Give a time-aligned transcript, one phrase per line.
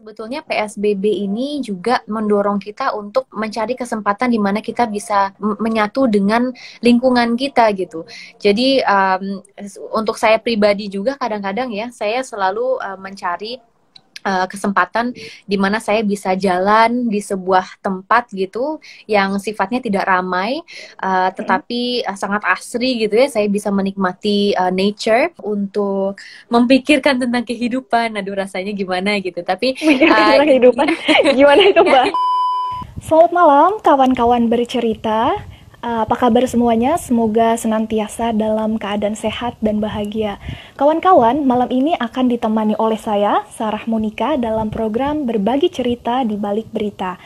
[0.00, 6.48] Sebetulnya PSBB ini juga mendorong kita untuk mencari kesempatan di mana kita bisa menyatu dengan
[6.80, 8.08] lingkungan kita gitu.
[8.40, 9.44] Jadi um,
[9.92, 13.60] untuk saya pribadi juga kadang-kadang ya saya selalu uh, mencari
[14.24, 15.12] uh, kesempatan
[15.44, 20.60] di mana saya bisa jalan di sebuah tempat gitu yang sifatnya tidak ramai
[21.00, 23.28] uh, tetapi uh, sangat asri gitu ya.
[23.28, 28.16] Saya bisa menikmati uh, nature untuk memikirkan tentang kehidupan.
[28.16, 29.40] Aduh rasanya gimana gitu.
[29.40, 30.86] Tapi uh, kehidupan.
[31.38, 32.12] Gimana itu mbak?
[33.00, 35.32] Selamat malam kawan-kawan bercerita
[35.80, 37.00] apa kabar semuanya?
[37.00, 40.36] Semoga senantiasa dalam keadaan sehat dan bahagia.
[40.76, 46.68] Kawan-kawan, malam ini akan ditemani oleh saya, Sarah Monika, dalam program Berbagi Cerita di Balik
[46.68, 47.16] Berita.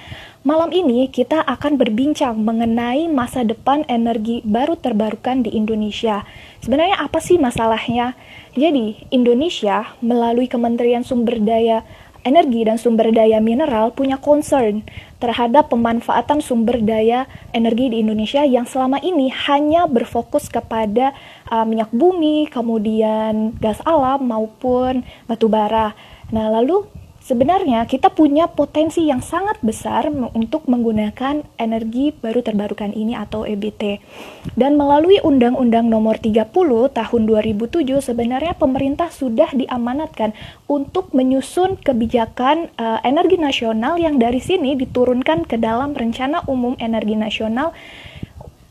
[0.47, 6.23] Malam ini kita akan berbincang mengenai masa depan energi baru terbarukan di Indonesia.
[6.63, 8.15] Sebenarnya apa sih masalahnya?
[8.55, 11.83] Jadi, Indonesia melalui Kementerian Sumber Daya
[12.25, 14.83] energi dan sumber daya mineral punya concern
[15.25, 17.25] terhadap pemanfaatan sumber daya
[17.57, 21.17] energi di Indonesia yang selama ini hanya berfokus kepada
[21.49, 25.97] uh, minyak bumi, kemudian gas alam maupun batu bara.
[26.29, 26.85] Nah, lalu
[27.25, 34.05] Sebenarnya kita punya potensi yang sangat besar untuk menggunakan energi baru terbarukan ini atau EBT.
[34.53, 36.53] Dan melalui Undang-Undang Nomor 30
[36.93, 40.37] Tahun 2007 sebenarnya pemerintah sudah diamanatkan
[40.69, 47.17] untuk menyusun kebijakan uh, energi nasional yang dari sini diturunkan ke dalam Rencana Umum Energi
[47.17, 47.73] Nasional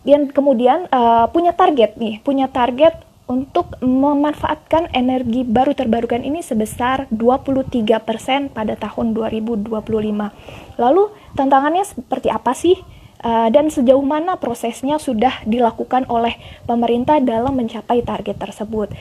[0.06, 7.08] yang kemudian uh, punya target nih, punya target untuk memanfaatkan energi baru terbarukan ini sebesar
[7.08, 9.72] 23% pada tahun 2025.
[10.76, 11.04] Lalu
[11.40, 12.78] tantangannya seperti apa sih?
[13.24, 16.36] Uh, dan sejauh mana prosesnya sudah dilakukan oleh
[16.68, 18.92] pemerintah dalam mencapai target tersebut.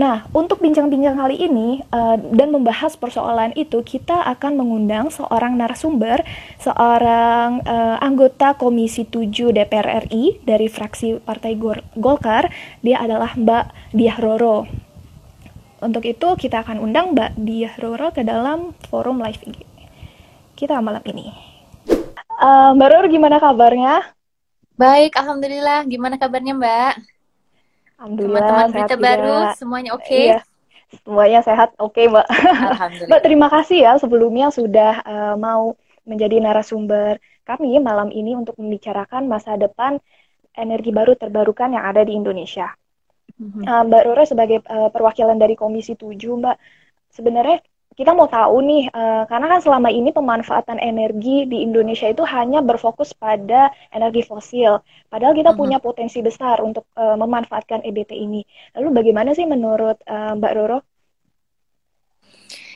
[0.00, 6.24] Nah, untuk bincang-bincang kali ini uh, dan membahas persoalan itu, kita akan mengundang seorang narasumber,
[6.56, 11.52] seorang uh, anggota Komisi 7 DPR RI dari fraksi Partai
[12.00, 12.48] Golkar.
[12.80, 14.64] Dia adalah Mbak Diah Roro.
[15.84, 19.60] Untuk itu, kita akan undang Mbak Diah Roro ke dalam forum live IG.
[20.56, 21.28] Kita malam ini.
[22.40, 24.16] Uh, Mbak Roro, gimana kabarnya?
[24.80, 25.84] Baik, Alhamdulillah.
[25.84, 27.19] Gimana kabarnya Mbak?
[28.00, 28.40] Alhamdulillah.
[28.40, 30.08] Teman-teman berita baru semuanya oke?
[30.08, 30.24] Okay?
[30.32, 30.40] Iya,
[31.04, 31.76] semuanya sehat.
[31.76, 32.26] Oke, okay, Mbak.
[32.32, 33.08] Alhamdulillah.
[33.12, 35.76] Mbak, terima kasih ya sebelumnya sudah uh, mau
[36.08, 40.00] menjadi narasumber kami malam ini untuk membicarakan masa depan
[40.56, 42.72] energi baru terbarukan yang ada di Indonesia.
[43.36, 43.64] Mm-hmm.
[43.68, 46.56] Uh, Mbak Rora sebagai uh, perwakilan dari Komisi 7, Mbak,
[47.12, 47.60] sebenarnya
[48.00, 52.64] kita mau tahu nih, uh, karena kan selama ini pemanfaatan energi di Indonesia itu hanya
[52.64, 54.80] berfokus pada energi fosil,
[55.12, 55.60] padahal kita uh -huh.
[55.60, 58.40] punya potensi besar untuk uh, memanfaatkan EBT ini.
[58.72, 60.80] Lalu bagaimana sih menurut uh, Mbak Roro?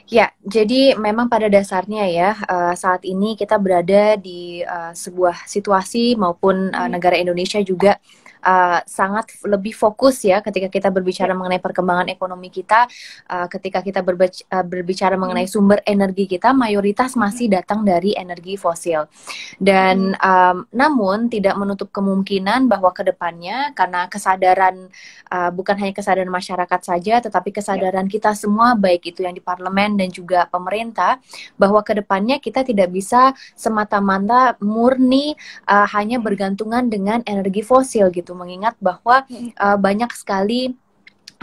[0.05, 6.21] Ya, jadi memang pada dasarnya ya uh, saat ini kita berada di uh, sebuah situasi
[6.21, 7.97] maupun uh, negara Indonesia juga
[8.45, 11.37] uh, sangat lebih fokus ya ketika kita berbicara ya.
[11.37, 12.87] mengenai perkembangan ekonomi kita,
[13.33, 15.55] uh, ketika kita berbicara, uh, berbicara mengenai hmm.
[15.55, 19.09] sumber energi kita, mayoritas masih datang dari energi fosil.
[19.57, 24.93] Dan um, namun tidak menutup kemungkinan bahwa ke depannya karena kesadaran
[25.33, 29.97] uh, bukan hanya kesadaran masyarakat saja, tetapi kesadaran kita semua baik itu yang di parlemen
[29.97, 31.19] dan juga pemerintah
[31.57, 35.33] bahwa ke depannya kita tidak bisa semata-mata murni
[35.71, 39.23] uh, hanya bergantungan dengan energi fosil gitu mengingat bahwa
[39.59, 40.75] uh, banyak sekali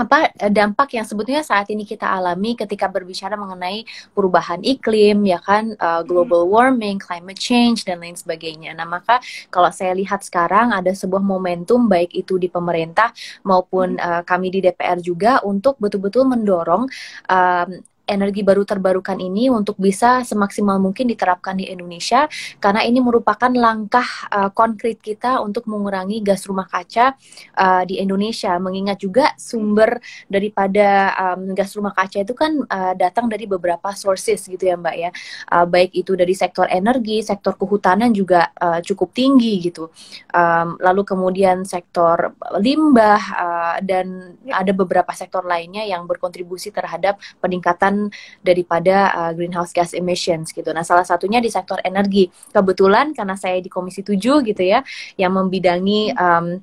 [0.02, 3.84] apa dampak yang sebetulnya saat ini kita alami ketika berbicara mengenai
[4.16, 8.74] perubahan iklim ya kan uh, global warming, climate change dan lain sebagainya.
[8.74, 9.20] Nah, maka
[9.54, 13.14] kalau saya lihat sekarang ada sebuah momentum baik itu di pemerintah
[13.46, 16.88] maupun uh, kami di DPR juga untuk betul-betul mendorong
[17.30, 17.70] um,
[18.12, 22.28] energi baru terbarukan ini untuk bisa semaksimal mungkin diterapkan di Indonesia
[22.60, 27.16] karena ini merupakan langkah uh, konkret kita untuk mengurangi gas rumah kaca
[27.56, 28.52] uh, di Indonesia.
[28.60, 34.44] Mengingat juga sumber daripada um, gas rumah kaca itu kan uh, datang dari beberapa sources
[34.44, 35.10] gitu ya Mbak ya.
[35.48, 39.88] Uh, baik itu dari sektor energi sektor kehutanan juga uh, cukup tinggi gitu.
[40.34, 44.60] Um, lalu kemudian sektor limbah uh, dan ya.
[44.60, 48.01] ada beberapa sektor lainnya yang berkontribusi terhadap peningkatan
[48.40, 50.72] daripada uh, greenhouse gas emissions gitu.
[50.72, 52.32] Nah, salah satunya di sektor energi.
[52.32, 54.18] Kebetulan karena saya di Komisi 7
[54.48, 54.80] gitu ya,
[55.20, 56.58] yang membidangi um,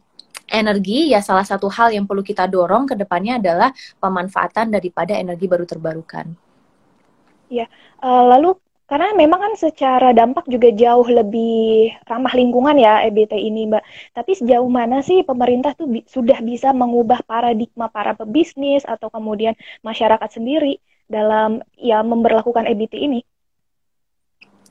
[0.49, 3.70] energi ya salah satu hal yang perlu kita dorong ke depannya adalah
[4.00, 6.26] pemanfaatan daripada energi baru terbarukan.
[7.49, 7.69] Ya,
[8.00, 8.56] uh, lalu
[8.88, 13.84] karena memang kan secara dampak juga jauh lebih ramah lingkungan ya EBT ini, Mbak.
[14.17, 19.52] Tapi sejauh mana sih pemerintah tuh bi sudah bisa mengubah paradigma para pebisnis atau kemudian
[19.84, 23.20] masyarakat sendiri dalam ya memperlakukan EBT ini?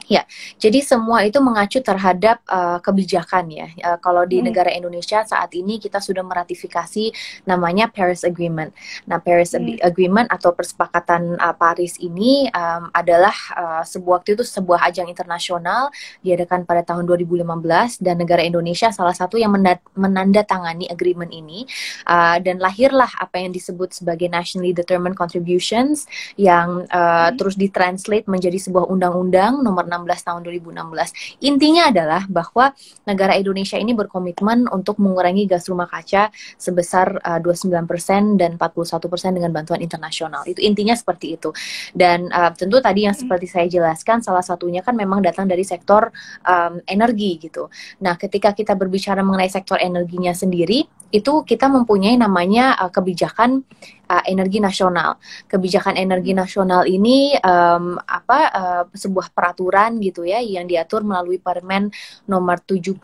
[0.07, 0.27] Ya,
[0.59, 3.68] jadi semua itu mengacu terhadap uh, kebijakan ya.
[3.80, 4.51] Uh, kalau di hmm.
[4.51, 7.12] negara Indonesia saat ini kita sudah meratifikasi
[7.48, 8.71] namanya Paris Agreement.
[9.07, 9.83] Nah, Paris hmm.
[9.83, 15.94] Agreement atau persepakatan uh, Paris ini um, adalah uh, sebuah waktu itu sebuah ajang internasional
[16.25, 19.53] diadakan pada tahun 2015 dan negara Indonesia salah satu yang
[19.94, 21.69] menandatangani agreement ini
[22.10, 27.38] uh, dan lahirlah apa yang disebut sebagai nationally determined contributions yang uh, hmm.
[27.38, 31.42] terus ditranslate menjadi sebuah undang-undang nomor 16 tahun 2016.
[31.44, 32.72] Intinya adalah bahwa
[33.10, 39.52] negara Indonesia ini berkomitmen untuk mengurangi gas rumah kaca sebesar uh, 29% dan 41% dengan
[39.52, 40.46] bantuan internasional.
[40.46, 41.50] Itu intinya seperti itu.
[41.92, 46.14] Dan uh, tentu tadi yang seperti saya jelaskan salah satunya kan memang datang dari sektor
[46.46, 47.68] um, energi gitu.
[48.04, 53.63] Nah, ketika kita berbicara mengenai sektor energinya sendiri, itu kita mempunyai namanya uh, kebijakan
[54.07, 55.19] uh, energi nasional.
[55.48, 61.92] Kebijakan energi nasional ini um, apa uh, sebuah peraturan gitu ya yang diatur melalui Permen
[62.27, 63.00] nomor 79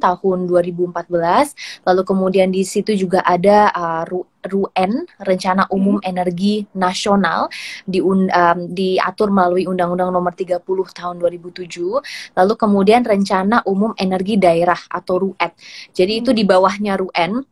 [0.00, 1.84] tahun 2014.
[1.84, 4.04] Lalu kemudian di situ juga ada uh,
[4.46, 6.08] RUN Rencana Umum hmm.
[6.08, 7.48] Energi Nasional
[7.84, 8.28] di um,
[8.70, 15.52] diatur melalui Undang-Undang Nomor 30 Tahun 2007 lalu kemudian Rencana Umum Energi Daerah atau RUED
[15.92, 16.20] jadi hmm.
[16.24, 17.44] itu di bawahnya RUN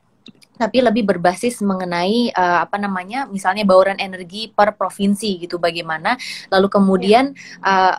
[0.58, 6.18] tapi lebih berbasis mengenai uh, apa namanya misalnya bauran energi per provinsi gitu bagaimana
[6.50, 7.30] lalu kemudian
[7.62, 7.94] uh,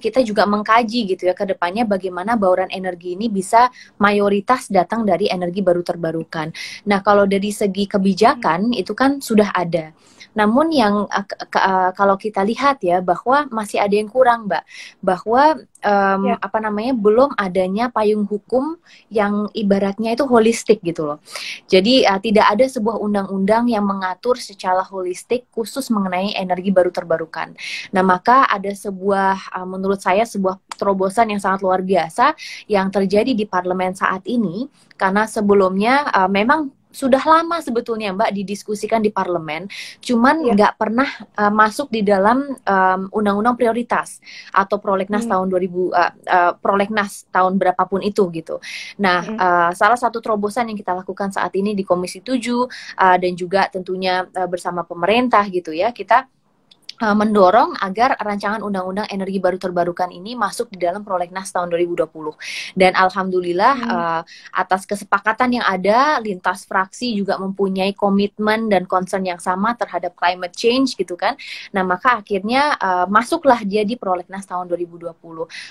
[0.00, 3.68] kita juga mengkaji gitu ya ke depannya bagaimana bauran energi ini bisa
[4.00, 6.54] mayoritas datang dari energi baru terbarukan.
[6.88, 9.92] Nah, kalau dari segi kebijakan itu kan sudah ada.
[10.30, 11.26] Namun yang uh,
[11.58, 14.62] uh, kalau kita lihat ya bahwa masih ada yang kurang, Mbak.
[15.02, 16.38] Bahwa um, ya.
[16.38, 18.78] apa namanya belum adanya payung hukum
[19.10, 21.18] yang ibaratnya itu holistik gitu loh.
[21.68, 27.54] Jadi uh, tidak ada sebuah undang-undang yang mengatur secara holistik khusus mengenai energi baru terbarukan.
[27.94, 32.32] Nah, maka ada sebuah uh, menurut saya sebuah terobosan yang sangat luar biasa
[32.66, 34.66] yang terjadi di parlemen saat ini
[34.96, 39.70] karena sebelumnya uh, memang sudah lama sebetulnya Mbak didiskusikan di parlemen,
[40.02, 40.52] cuman iya.
[40.54, 40.78] nggak ya.
[40.78, 41.08] pernah
[41.38, 42.54] uh, masuk di dalam
[43.10, 44.18] undang-undang um, prioritas
[44.50, 45.32] atau prolegnas hmm.
[45.32, 48.58] tahun 2000 uh, uh, prolegnas tahun berapapun itu gitu.
[48.98, 49.38] Nah, hmm.
[49.38, 53.70] uh, salah satu terobosan yang kita lakukan saat ini di Komisi 7 uh, dan juga
[53.70, 56.26] tentunya uh, bersama pemerintah gitu ya, kita
[57.00, 62.06] uh, mendorong agar rancangan undang-undang energi baru terbarukan ini masuk di dalam prolegnas tahun 2020.
[62.76, 63.90] Dan alhamdulillah hmm.
[63.90, 64.22] uh,
[64.54, 70.54] atas kesepakatan yang ada lintas fraksi juga mempunyai komitmen dan concern yang sama terhadap climate
[70.54, 71.34] change gitu kan.
[71.72, 75.16] Nah, maka akhirnya uh, masuklah dia di prolegnas tahun 2020.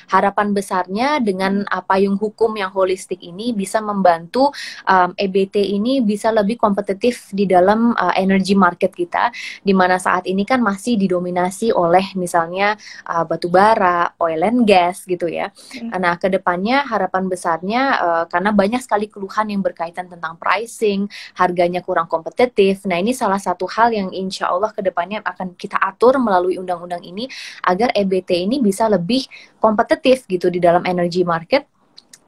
[0.10, 4.50] Harapan besarnya dengan uh, payung hukum yang holistik ini bisa membantu
[4.90, 9.30] um, EBT ini bisa lebih kompetitif di dalam uh, energy market kita
[9.62, 14.64] di mana saat ini kan masih di didominasi oleh misalnya uh, batu bara, oil and
[14.64, 15.52] gas gitu ya.
[15.76, 16.00] Hmm.
[16.00, 21.84] Nah, ke depannya harapan besarnya uh, karena banyak sekali keluhan yang berkaitan tentang pricing, harganya
[21.84, 22.88] kurang kompetitif.
[22.88, 27.04] Nah, ini salah satu hal yang insya Allah ke depannya akan kita atur melalui undang-undang
[27.04, 27.28] ini
[27.68, 29.28] agar EBT ini bisa lebih
[29.60, 31.68] kompetitif gitu di dalam energy market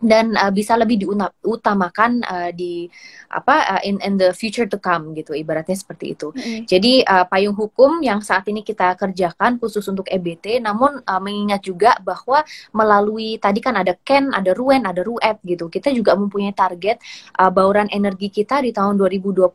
[0.01, 2.89] dan uh, bisa lebih diutamakan uh, di
[3.30, 6.33] apa uh, in in the future to come gitu ibaratnya seperti itu.
[6.33, 6.65] Mm-hmm.
[6.68, 11.62] Jadi uh, payung hukum yang saat ini kita kerjakan khusus untuk EBT namun uh, mengingat
[11.63, 12.42] juga bahwa
[12.74, 15.70] melalui tadi kan ada Ken, ada Ruen, ada Ruet gitu.
[15.70, 16.98] Kita juga mempunyai target
[17.38, 19.51] uh, bauran energi kita di tahun 2025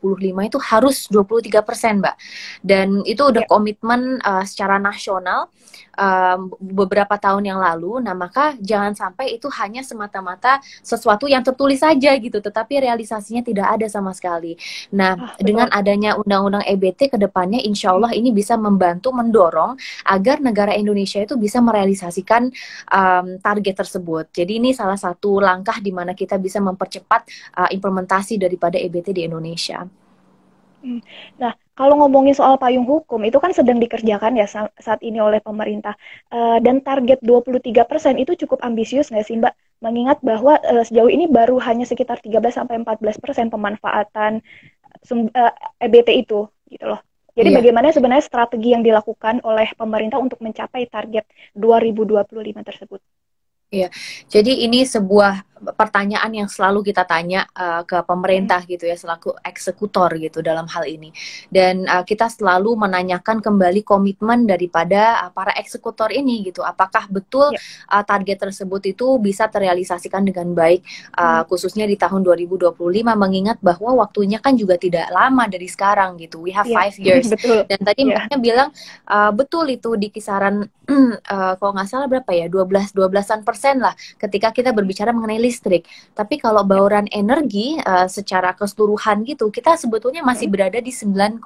[0.47, 2.15] itu harus 23%, Mbak.
[2.63, 3.51] Dan itu udah yeah.
[3.51, 5.51] komitmen uh, secara nasional
[5.97, 7.99] um, beberapa tahun yang lalu.
[8.05, 10.36] Nah, maka jangan sampai itu hanya semata-mata
[10.81, 14.55] sesuatu yang tertulis saja gitu, tetapi realisasinya tidak ada sama sekali.
[14.93, 19.75] Nah, ah, dengan adanya undang-undang EBT ke depannya insya Allah ini bisa membantu mendorong
[20.07, 22.49] agar negara Indonesia itu bisa merealisasikan
[22.89, 24.31] um, target tersebut.
[24.31, 27.21] Jadi ini salah satu langkah di mana kita bisa mempercepat
[27.57, 29.85] uh, implementasi daripada EBT di Indonesia.
[30.77, 31.01] Hmm.
[31.41, 34.45] Nah, kalau ngomongin soal payung hukum, itu kan sedang dikerjakan ya
[34.77, 35.97] saat ini oleh pemerintah.
[36.29, 39.53] Uh, dan target 23% itu cukup ambisius nggak sih Mbak?
[39.77, 42.83] Mengingat bahwa uh, sejauh ini baru hanya sekitar 13-14%
[43.53, 47.01] pemanfaatan uh, EBT itu, gitu loh.
[47.37, 47.57] Jadi yeah.
[47.61, 52.25] bagaimana sebenarnya strategi yang dilakukan oleh pemerintah untuk mencapai target 2025
[52.65, 53.01] tersebut?
[53.67, 53.91] Iya,
[54.31, 60.13] jadi ini sebuah pertanyaan yang selalu kita tanya uh, ke pemerintah gitu ya selaku eksekutor
[60.21, 61.09] gitu dalam hal ini
[61.49, 67.53] dan uh, kita selalu menanyakan kembali komitmen daripada uh, para eksekutor ini gitu apakah betul
[67.89, 70.85] uh, target tersebut itu bisa terrealisasikan dengan baik
[71.17, 71.49] uh, hmm.
[71.49, 72.77] khususnya di tahun 2025
[73.17, 76.77] mengingat bahwa waktunya kan juga tidak lama dari sekarang gitu we have yeah.
[76.77, 77.65] five years betul.
[77.65, 78.39] dan tadi yeah.
[78.39, 78.69] bilang
[79.09, 83.93] uh, betul itu di kisaran uh, kalau nggak salah berapa ya 12 12an persen lah
[84.21, 85.87] ketika kita berbicara mengenai listrik.
[86.11, 91.39] Tapi kalau bauran energi uh, secara keseluruhan gitu, kita sebetulnya masih berada di 9,15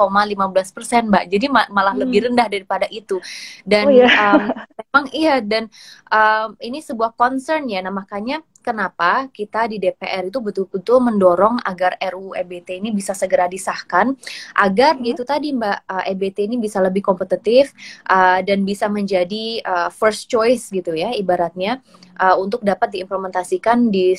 [0.74, 1.26] persen, Mbak.
[1.30, 2.02] Jadi ma malah hmm.
[2.02, 3.22] lebih rendah daripada itu.
[3.62, 4.10] Dan oh, iya.
[4.10, 4.42] um,
[4.82, 5.70] memang iya dan
[6.10, 7.86] um, ini sebuah concern ya.
[7.86, 13.50] Nah makanya kenapa kita di DPR itu betul-betul mendorong agar RUU EBT ini bisa segera
[13.50, 14.14] disahkan
[14.56, 15.12] agar hmm.
[15.12, 17.74] itu tadi Mbak uh, EBT ini bisa lebih kompetitif
[18.08, 21.82] uh, dan bisa menjadi uh, first choice gitu ya ibaratnya
[22.22, 24.14] uh, untuk dapat diimplementasikan di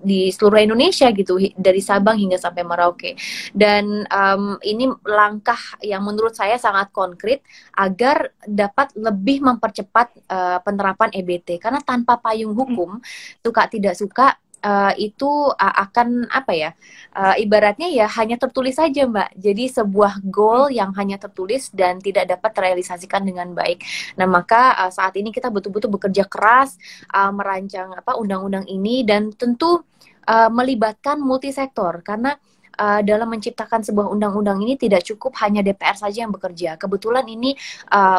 [0.00, 3.16] di seluruh Indonesia gitu dari Sabang hingga sampai Merauke.
[3.50, 7.40] Dan um, ini langkah yang menurut saya sangat konkret
[7.74, 13.00] agar dapat lebih mempercepat uh, penerapan EBT karena tanpa payung hukum
[13.40, 16.70] suka tidak suka uh, itu uh, akan apa ya
[17.16, 22.28] uh, ibaratnya ya hanya tertulis saja mbak jadi sebuah goal yang hanya tertulis dan tidak
[22.28, 23.82] dapat terrealisasikan dengan baik
[24.16, 26.76] nah maka uh, saat ini kita betul-betul bekerja keras
[27.12, 29.80] uh, merancang apa undang-undang ini dan tentu
[30.28, 32.36] uh, melibatkan multisektor karena
[32.80, 36.80] uh, dalam menciptakan sebuah undang-undang ini tidak cukup hanya DPR saja yang bekerja.
[36.80, 37.52] Kebetulan ini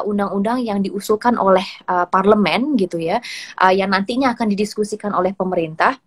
[0.06, 3.18] undang-undang uh, yang diusulkan oleh uh, parlemen gitu ya,
[3.58, 5.98] uh, yang nantinya akan didiskusikan oleh pemerintah.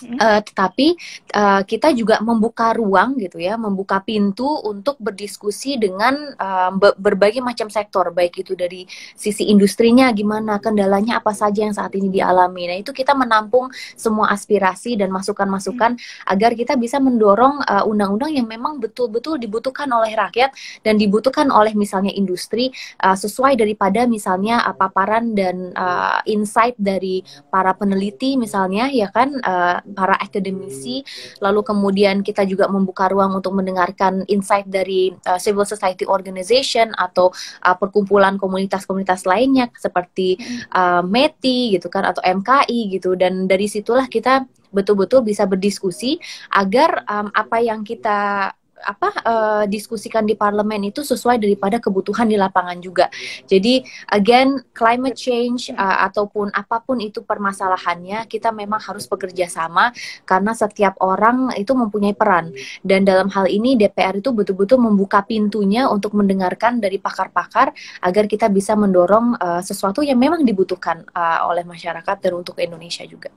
[0.00, 0.96] Uh, tetapi
[1.36, 7.68] uh, kita juga membuka ruang gitu ya, membuka pintu untuk berdiskusi dengan uh, berbagai macam
[7.68, 12.70] sektor, baik itu dari sisi industrinya gimana, kendalanya apa saja yang saat ini dialami.
[12.70, 16.32] Nah itu kita menampung semua aspirasi dan masukan-masukan hmm.
[16.32, 21.76] agar kita bisa mendorong undang-undang uh, yang memang betul-betul dibutuhkan oleh rakyat dan dibutuhkan oleh
[21.76, 22.72] misalnya industri
[23.04, 27.20] uh, sesuai daripada misalnya uh, paparan dan uh, insight dari
[27.52, 29.36] para peneliti misalnya ya kan.
[29.42, 31.02] Uh, para akademisi.
[31.42, 37.30] Lalu kemudian kita juga membuka ruang untuk mendengarkan insight dari uh, civil society organization atau
[37.62, 40.38] uh, perkumpulan komunitas-komunitas lainnya seperti
[40.72, 43.18] uh, METI gitu kan atau MKI gitu.
[43.18, 46.16] Dan dari situlah kita betul-betul bisa berdiskusi
[46.54, 48.50] agar um, apa yang kita
[48.84, 53.06] apa uh, diskusikan di parlemen itu sesuai daripada kebutuhan di lapangan juga.
[53.44, 59.92] Jadi again climate change uh, ataupun apa pun itu permasalahannya kita memang harus bekerja sama
[60.24, 65.86] karena setiap orang itu mempunyai peran dan dalam hal ini DPR itu betul-betul membuka pintunya
[65.86, 67.72] untuk mendengarkan dari pakar-pakar
[68.02, 73.04] agar kita bisa mendorong uh, sesuatu yang memang dibutuhkan uh, oleh masyarakat dan untuk Indonesia
[73.04, 73.30] juga.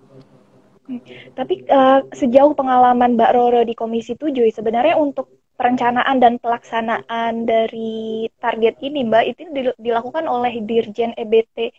[1.33, 8.27] Tapi uh, sejauh pengalaman Mbak Roro di Komisi 7 sebenarnya untuk perencanaan dan pelaksanaan dari
[8.41, 9.41] target ini Mbak itu
[9.79, 11.71] dilakukan oleh Dirjen EBT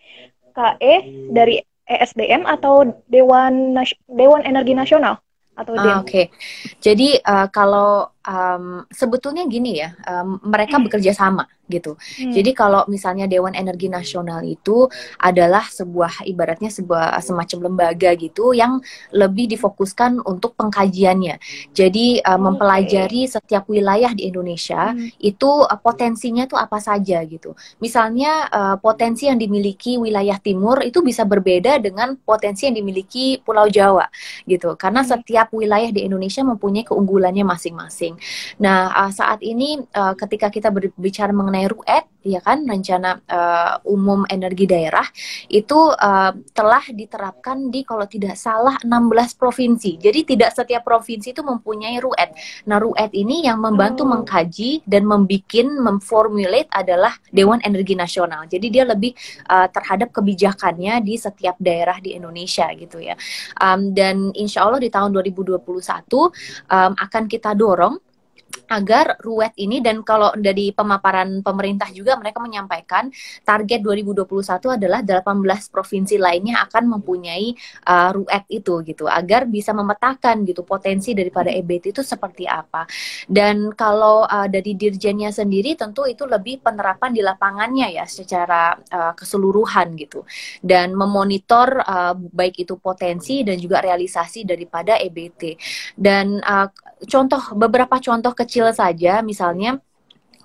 [0.54, 0.94] KE
[1.34, 3.76] dari ESDM atau Dewan
[4.08, 5.20] Dewan Energi Nasional
[5.54, 6.24] atau ah, Oke, okay.
[6.80, 11.96] jadi uh, kalau um, sebetulnya gini ya, um, mereka bekerja sama gitu.
[11.96, 12.32] Hmm.
[12.32, 18.80] Jadi kalau misalnya Dewan Energi Nasional itu adalah sebuah ibaratnya sebuah semacam lembaga gitu yang
[19.16, 21.40] lebih difokuskan untuk pengkajiannya.
[21.72, 25.20] Jadi uh, mempelajari setiap wilayah di Indonesia hmm.
[25.20, 27.56] itu uh, potensinya tuh apa saja gitu.
[27.80, 33.72] Misalnya uh, potensi yang dimiliki wilayah timur itu bisa berbeda dengan potensi yang dimiliki Pulau
[33.72, 34.04] Jawa
[34.44, 34.76] gitu.
[34.76, 35.10] Karena hmm.
[35.16, 38.13] setiap wilayah di Indonesia mempunyai keunggulannya masing-masing.
[38.60, 44.24] Nah, uh, saat ini uh, ketika kita berbicara mengenai RUED ya kan rencana uh, umum
[44.32, 45.04] energi daerah
[45.52, 50.00] itu uh, telah diterapkan di kalau tidak salah 16 provinsi.
[50.00, 52.30] Jadi tidak setiap provinsi itu mempunyai RUED.
[52.66, 54.10] Nah, RUED ini yang membantu oh.
[54.16, 58.48] mengkaji dan membikin memformulate adalah Dewan Energi Nasional.
[58.48, 59.12] Jadi dia lebih
[59.52, 63.14] uh, terhadap kebijakannya di setiap daerah di Indonesia gitu ya.
[63.60, 66.30] Um, dan insya Allah di tahun 2021 um,
[66.96, 68.00] akan kita dorong
[68.74, 73.08] agar ruwet ini dan kalau dari pemaparan pemerintah juga mereka menyampaikan
[73.46, 77.54] target 2021 adalah 18 provinsi lainnya akan mempunyai
[77.86, 82.86] uh, ruwet itu gitu agar bisa memetakan gitu potensi daripada EBT itu seperti apa.
[83.30, 89.12] Dan kalau uh, dari dirjennya sendiri tentu itu lebih penerapan di lapangannya ya secara uh,
[89.14, 90.26] keseluruhan gitu.
[90.58, 95.42] Dan memonitor uh, baik itu potensi dan juga realisasi daripada EBT
[95.94, 96.68] dan uh,
[97.04, 99.82] contoh beberapa contoh kecil saja misalnya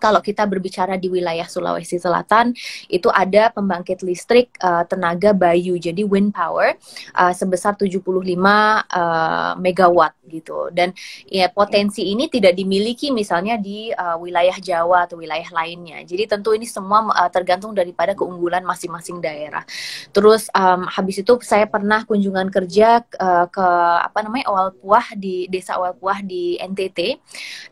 [0.01, 2.55] kalau kita berbicara di wilayah Sulawesi Selatan
[2.87, 6.73] itu ada pembangkit listrik uh, tenaga bayu jadi wind power
[7.13, 10.69] uh, sebesar 75 uh, megawatt gitu.
[10.71, 10.93] Dan
[11.25, 16.05] ya potensi ini tidak dimiliki misalnya di uh, wilayah Jawa atau wilayah lainnya.
[16.05, 19.65] Jadi tentu ini semua uh, tergantung daripada keunggulan masing-masing daerah.
[20.13, 23.67] Terus um, habis itu saya pernah kunjungan kerja uh, ke
[23.99, 27.17] apa namanya Awal Puah di desa Awal Puah di NTT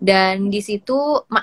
[0.01, 0.97] dan di situ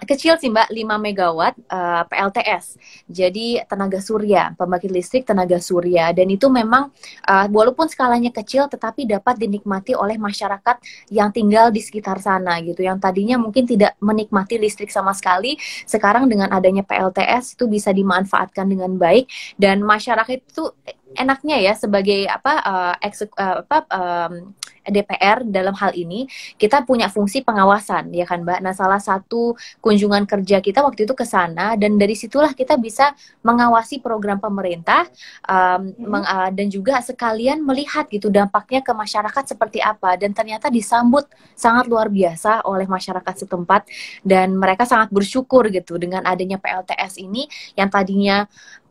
[0.04, 2.76] kecil sih Mbak 5 megawatt uh, PLTS.
[3.06, 6.90] Jadi tenaga surya, pembangkit listrik tenaga surya dan itu memang
[7.30, 10.76] uh, walaupun skalanya kecil tetapi dapat dinikmati oleh masyarakat
[11.14, 12.82] yang tinggal di sekitar sana gitu.
[12.82, 15.54] Yang tadinya mungkin tidak menikmati listrik sama sekali,
[15.86, 20.74] sekarang dengan adanya PLTS itu bisa dimanfaatkan dengan baik dan masyarakat itu
[21.16, 24.54] enaknya ya sebagai apa uh, eksek, uh, apa um,
[24.84, 26.28] DPR dalam hal ini
[26.60, 28.60] kita punya fungsi pengawasan ya kan Mbak.
[28.60, 33.16] Nah, salah satu kunjungan kerja kita waktu itu ke sana dan dari situlah kita bisa
[33.40, 35.08] mengawasi program pemerintah
[35.48, 36.04] um, hmm.
[36.04, 41.24] meng, uh, dan juga sekalian melihat gitu dampaknya ke masyarakat seperti apa dan ternyata disambut
[41.56, 43.88] sangat luar biasa oleh masyarakat setempat
[44.20, 48.44] dan mereka sangat bersyukur gitu dengan adanya PLTS ini yang tadinya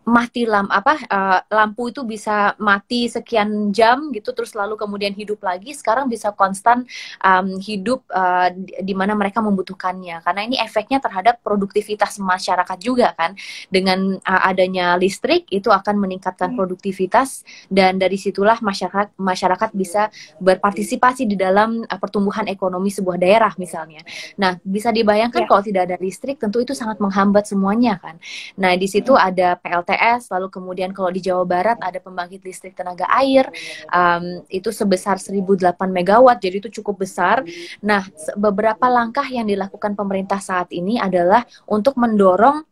[0.03, 5.39] mati lam apa uh, lampu itu bisa mati sekian jam gitu terus lalu kemudian hidup
[5.39, 6.83] lagi sekarang bisa konstan
[7.24, 13.15] um, hidup uh, di, di mana mereka membutuhkannya karena ini efeknya terhadap produktivitas masyarakat juga
[13.15, 13.31] kan
[13.72, 16.60] dengan uh, adanya listrik itu akan meningkatkan hmm.
[16.60, 20.12] produktivitas dan dari situlah masyarakat masyarakat bisa
[20.43, 24.03] berpartisipasi di dalam uh, pertumbuhan ekonomi sebuah daerah misalnya
[24.36, 25.48] nah bisa dibayangkan ya.
[25.48, 28.19] kalau tidak ada listrik tentu itu sangat menghambat semuanya kan
[28.60, 29.27] nah di situ hmm.
[29.31, 33.46] ada PLT PLTS, lalu kemudian kalau di Jawa Barat ada pembangkit listrik tenaga air,
[33.94, 37.46] um, itu sebesar 1008 megawatt, jadi itu cukup besar.
[37.86, 42.66] Nah, beberapa langkah yang dilakukan pemerintah saat ini adalah untuk mendorong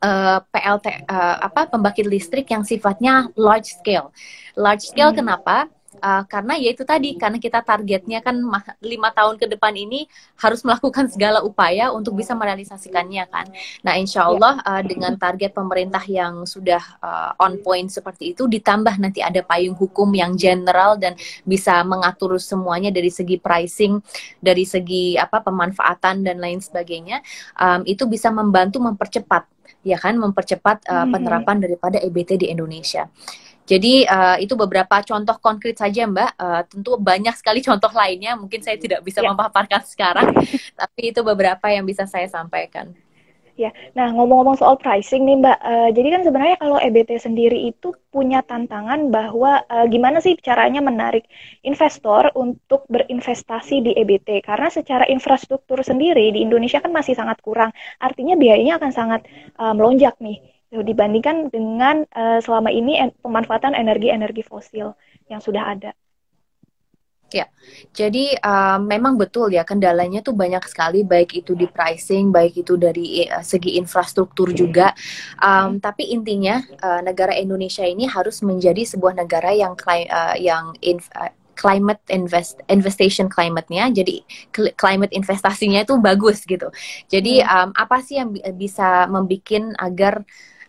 [0.00, 4.12] uh, PLT uh, apa pembangkit listrik yang sifatnya large scale.
[4.56, 5.18] Large scale hmm.
[5.20, 5.68] kenapa?
[6.00, 8.36] Uh, karena ya itu tadi karena kita targetnya kan
[8.80, 10.04] lima tahun ke depan ini
[10.40, 13.46] harus melakukan segala upaya untuk bisa merealisasikannya kan.
[13.84, 18.96] Nah insya Allah uh, dengan target pemerintah yang sudah uh, on point seperti itu ditambah
[19.00, 24.00] nanti ada payung hukum yang general dan bisa mengatur semuanya dari segi pricing,
[24.40, 27.20] dari segi apa pemanfaatan dan lain sebagainya
[27.58, 33.06] um, itu bisa membantu mempercepat ya kan mempercepat uh, penerapan daripada EBT di Indonesia.
[33.66, 36.30] Jadi uh, itu beberapa contoh konkret saja Mbak.
[36.38, 38.38] Uh, tentu banyak sekali contoh lainnya.
[38.38, 39.34] Mungkin saya tidak bisa ya.
[39.34, 40.30] memaparkan sekarang,
[40.80, 42.94] tapi itu beberapa yang bisa saya sampaikan.
[43.56, 47.96] Ya, nah ngomong-ngomong soal pricing nih Mbak, uh, jadi kan sebenarnya kalau EBT sendiri itu
[48.12, 51.24] punya tantangan bahwa uh, gimana sih caranya menarik
[51.64, 57.72] investor untuk berinvestasi di EBT karena secara infrastruktur sendiri di Indonesia kan masih sangat kurang,
[57.96, 59.24] artinya biayanya akan sangat
[59.56, 60.36] uh, melonjak nih
[60.70, 64.98] dibandingkan dengan uh, selama ini en pemanfaatan energi-energi fosil
[65.30, 65.92] yang sudah ada.
[67.34, 67.50] Ya,
[67.90, 72.78] jadi uh, memang betul ya kendalanya tuh banyak sekali, baik itu di pricing, baik itu
[72.78, 74.94] dari uh, segi infrastruktur juga.
[75.42, 81.10] Um, tapi intinya uh, negara Indonesia ini harus menjadi sebuah negara yang uh, yang inf,
[81.18, 84.20] uh, climate invest investation climate-nya jadi
[84.76, 86.68] climate investasinya itu bagus gitu
[87.08, 90.22] jadi um, apa sih yang bisa membuat agar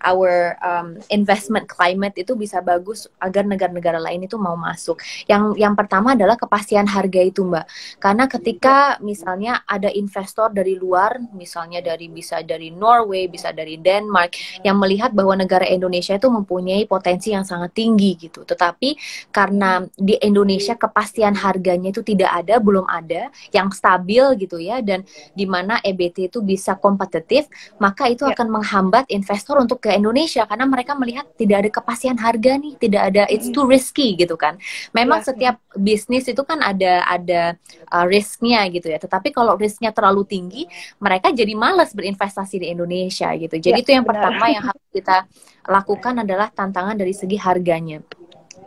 [0.03, 4.99] our um, investment climate itu bisa bagus agar negara-negara lain itu mau masuk.
[5.25, 7.65] Yang yang pertama adalah kepastian harga itu, Mbak.
[7.97, 14.61] Karena ketika misalnya ada investor dari luar, misalnya dari bisa dari Norway, bisa dari Denmark
[14.61, 18.43] yang melihat bahwa negara Indonesia itu mempunyai potensi yang sangat tinggi gitu.
[18.43, 18.89] Tetapi
[19.33, 25.03] karena di Indonesia kepastian harganya itu tidak ada, belum ada yang stabil gitu ya dan
[25.33, 27.47] di mana EBT itu bisa kompetitif,
[27.81, 28.33] maka itu ya.
[28.35, 33.01] akan menghambat investor untuk ke Indonesia karena mereka melihat tidak ada kepastian harga nih, tidak
[33.07, 34.59] ada it's too risky gitu kan.
[34.91, 37.55] Memang ya, setiap bisnis itu kan ada ada
[37.87, 38.99] uh, risknya gitu ya.
[38.99, 40.67] Tetapi kalau risknya terlalu tinggi,
[40.99, 43.55] mereka jadi malas berinvestasi di Indonesia gitu.
[43.55, 44.27] Jadi ya, itu yang benar.
[44.27, 45.17] pertama yang harus kita
[45.71, 48.03] lakukan adalah tantangan dari segi harganya.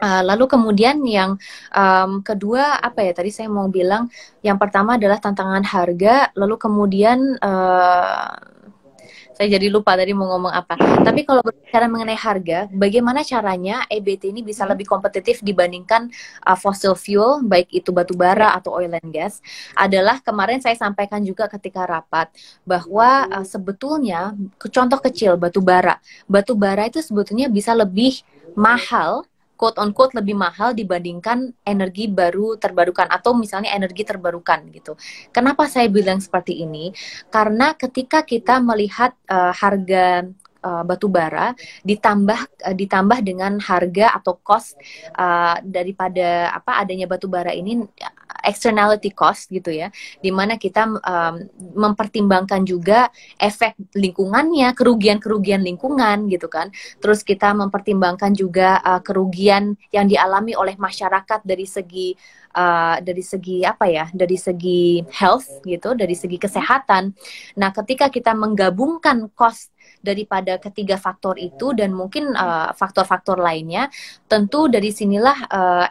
[0.00, 1.36] Uh, lalu kemudian yang
[1.76, 4.08] um, kedua apa ya tadi saya mau bilang
[4.40, 8.32] yang pertama adalah tantangan harga lalu kemudian uh,
[9.40, 10.76] saya jadi lupa tadi mau ngomong apa.
[10.76, 14.76] Tapi kalau berbicara mengenai harga, bagaimana caranya EBT ini bisa hmm.
[14.76, 16.12] lebih kompetitif dibandingkan
[16.44, 19.40] uh, fossil fuel, baik itu batu bara atau oil and gas,
[19.72, 22.28] adalah kemarin saya sampaikan juga ketika rapat
[22.68, 25.96] bahwa uh, sebetulnya contoh kecil batu bara,
[26.28, 28.20] batu bara itu sebetulnya bisa lebih
[28.52, 29.24] mahal
[29.60, 34.96] quote on quote lebih mahal dibandingkan energi baru terbarukan atau misalnya energi terbarukan gitu.
[35.28, 36.96] Kenapa saya bilang seperti ini?
[37.28, 40.24] Karena ketika kita melihat uh, harga
[40.64, 41.52] uh, batu bara
[41.84, 44.80] ditambah uh, ditambah dengan harga atau cost
[45.16, 47.84] uh, daripada apa adanya batu bara ini
[48.44, 51.34] externality cost gitu ya di mana kita um,
[51.76, 56.72] mempertimbangkan juga efek lingkungannya kerugian-kerugian lingkungan gitu kan.
[56.98, 62.14] Terus kita mempertimbangkan juga uh, kerugian yang dialami oleh masyarakat dari segi
[62.54, 67.14] uh, dari segi apa ya dari segi health gitu dari segi kesehatan.
[67.58, 73.92] Nah ketika kita menggabungkan cost daripada ketiga faktor itu dan mungkin uh, faktor-faktor uh, lainnya
[74.26, 75.86] tentu dari sinilah uh,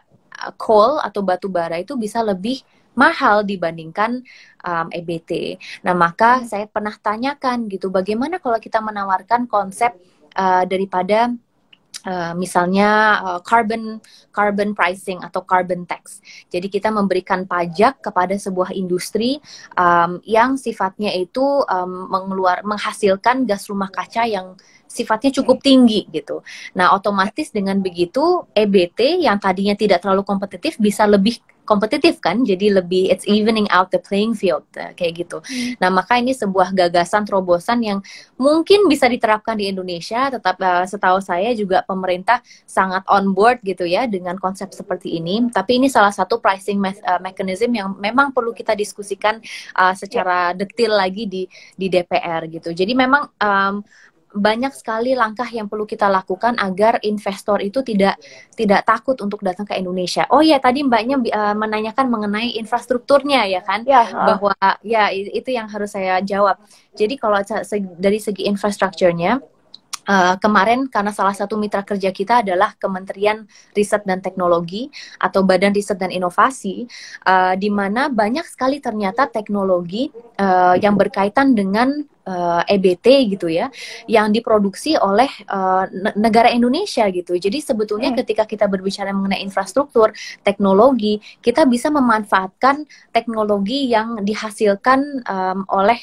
[0.55, 2.63] coal atau batu bara itu bisa lebih
[2.97, 4.19] mahal dibandingkan
[4.65, 5.55] um, EBT.
[5.87, 6.45] Nah, maka hmm.
[6.51, 9.95] saya pernah tanyakan gitu, bagaimana kalau kita menawarkan konsep
[10.35, 11.31] uh, daripada
[12.07, 13.99] Uh, misalnya uh, carbon
[14.31, 16.23] carbon pricing atau carbon tax.
[16.47, 19.43] Jadi kita memberikan pajak kepada sebuah industri
[19.75, 24.55] um, yang sifatnya itu um, mengeluar menghasilkan gas rumah kaca yang
[24.89, 26.41] sifatnya cukup tinggi gitu.
[26.73, 31.37] Nah, otomatis dengan begitu EBT yang tadinya tidak terlalu kompetitif bisa lebih
[31.69, 35.77] kompetitif kan jadi lebih it's evening out the playing field uh, kayak gitu hmm.
[35.77, 38.01] nah maka ini sebuah gagasan terobosan yang
[38.41, 43.85] mungkin bisa diterapkan di Indonesia tetap uh, setahu saya juga pemerintah sangat on board gitu
[43.85, 48.33] ya dengan konsep seperti ini tapi ini salah satu pricing me uh, mechanism yang memang
[48.33, 49.37] perlu kita diskusikan
[49.77, 50.65] uh, secara yeah.
[50.65, 51.45] detail lagi di
[51.77, 53.85] di DPR gitu jadi memang um,
[54.29, 58.21] banyak sekali langkah yang perlu kita lakukan agar investor itu tidak
[58.53, 60.29] tidak takut untuk datang ke Indonesia.
[60.29, 63.81] Oh ya, tadi Mbaknya uh, menanyakan mengenai infrastrukturnya ya kan?
[63.89, 64.05] Ya.
[64.05, 64.53] Bahwa
[64.85, 66.61] ya itu yang harus saya jawab.
[66.93, 67.41] Jadi kalau
[67.97, 69.41] dari segi infrastrukturnya
[70.09, 73.45] Uh, kemarin karena salah satu mitra kerja kita adalah Kementerian
[73.77, 74.89] Riset dan Teknologi
[75.21, 76.89] atau Badan Riset dan Inovasi,
[77.29, 80.09] uh, di mana banyak sekali ternyata teknologi
[80.41, 83.73] uh, yang berkaitan dengan uh, EBT gitu ya,
[84.05, 87.33] yang diproduksi oleh uh, negara Indonesia gitu.
[87.33, 88.19] Jadi sebetulnya hmm.
[88.21, 90.13] ketika kita berbicara mengenai infrastruktur
[90.45, 95.97] teknologi, kita bisa memanfaatkan teknologi yang dihasilkan um, oleh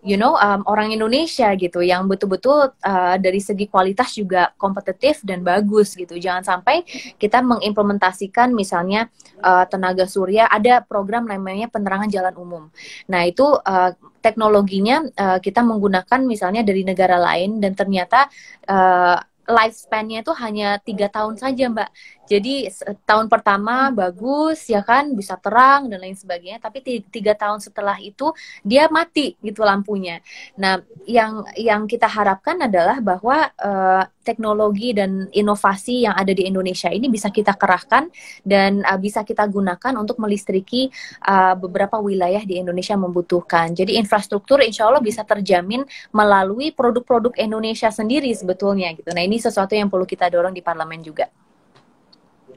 [0.00, 5.44] you know um, orang Indonesia gitu yang betul-betul uh, dari segi kualitas juga kompetitif dan
[5.44, 6.16] bagus gitu.
[6.16, 6.84] Jangan sampai
[7.20, 9.12] kita mengimplementasikan misalnya
[9.44, 12.64] uh, tenaga surya ada program namanya penerangan jalan umum.
[13.08, 18.28] Nah itu uh, teknologinya uh, kita menggunakan misalnya dari negara lain dan ternyata
[18.68, 19.16] uh,
[19.50, 21.90] lifespan-nya itu hanya tiga tahun saja mbak
[22.30, 22.70] jadi
[23.02, 25.18] tahun pertama bagus ya kan?
[25.18, 26.62] Bisa terang dan lain sebagainya.
[26.62, 28.30] Tapi tiga tahun setelah itu
[28.62, 30.22] dia mati gitu lampunya.
[30.54, 30.78] Nah
[31.10, 37.10] yang yang kita harapkan adalah bahwa uh, teknologi dan inovasi yang ada di Indonesia ini
[37.10, 38.06] bisa kita kerahkan
[38.46, 40.86] dan uh, bisa kita gunakan untuk melistriki
[41.26, 43.74] uh, beberapa wilayah di Indonesia membutuhkan.
[43.74, 45.82] Jadi infrastruktur insya Allah bisa terjamin
[46.14, 49.10] melalui produk-produk Indonesia sendiri sebetulnya gitu.
[49.10, 51.26] Nah ini sesuatu yang perlu kita dorong di parlemen juga.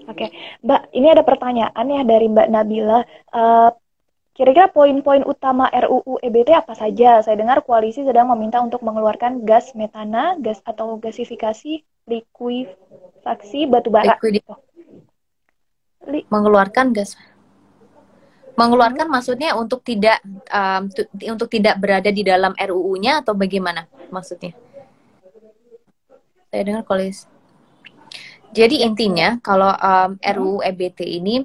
[0.04, 3.00] Oke, Mbak, ini ada pertanyaan ya dari Mbak Nabila.
[3.32, 3.72] Uh,
[4.34, 7.22] Kira-kira poin-poin utama RUU EBT apa saja?
[7.22, 14.18] Saya dengar koalisi sedang meminta untuk mengeluarkan gas metana, gas atau gasifikasi, likuifaksi batu bara.
[16.10, 17.14] Li mengeluarkan gas.
[18.58, 19.14] Mengeluarkan hmm.
[19.14, 20.18] maksudnya untuk tidak
[20.50, 20.90] um,
[21.30, 24.58] untuk tidak berada di dalam RUU-nya atau bagaimana maksudnya?
[26.50, 27.33] Saya dengar koalisi
[28.54, 31.44] jadi intinya kalau um, RUU EBT ini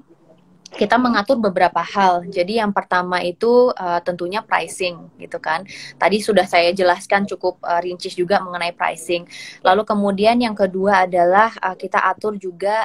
[0.69, 2.29] kita mengatur beberapa hal.
[2.29, 5.65] Jadi yang pertama itu uh, tentunya pricing gitu kan.
[5.97, 9.25] Tadi sudah saya jelaskan cukup uh, rinci juga mengenai pricing.
[9.65, 12.85] Lalu kemudian yang kedua adalah uh, kita atur juga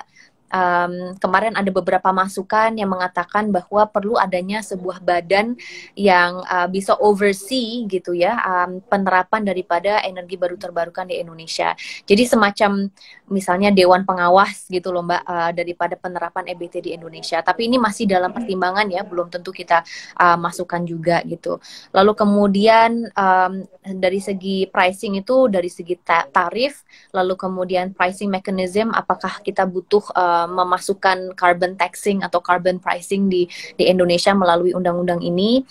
[0.53, 5.57] um, kemarin ada beberapa masukan yang mengatakan bahwa perlu adanya sebuah badan
[5.97, 11.73] yang uh, bisa oversee gitu ya um, penerapan daripada energi baru terbarukan di Indonesia.
[12.05, 12.87] Jadi semacam
[13.27, 17.41] misalnya dewan pengawas gitu loh Mbak uh, daripada penerapan EBT di Indonesia.
[17.41, 19.81] Tapi ini masih dalam pertimbangan ya, belum tentu kita
[20.21, 21.57] uh, masukkan juga gitu.
[21.95, 26.85] Lalu kemudian um, dari segi pricing itu dari segi ta tarif,
[27.15, 33.47] lalu kemudian pricing mechanism apakah kita butuh uh, memasukkan carbon taxing atau carbon pricing di
[33.75, 35.63] di Indonesia melalui undang-undang ini.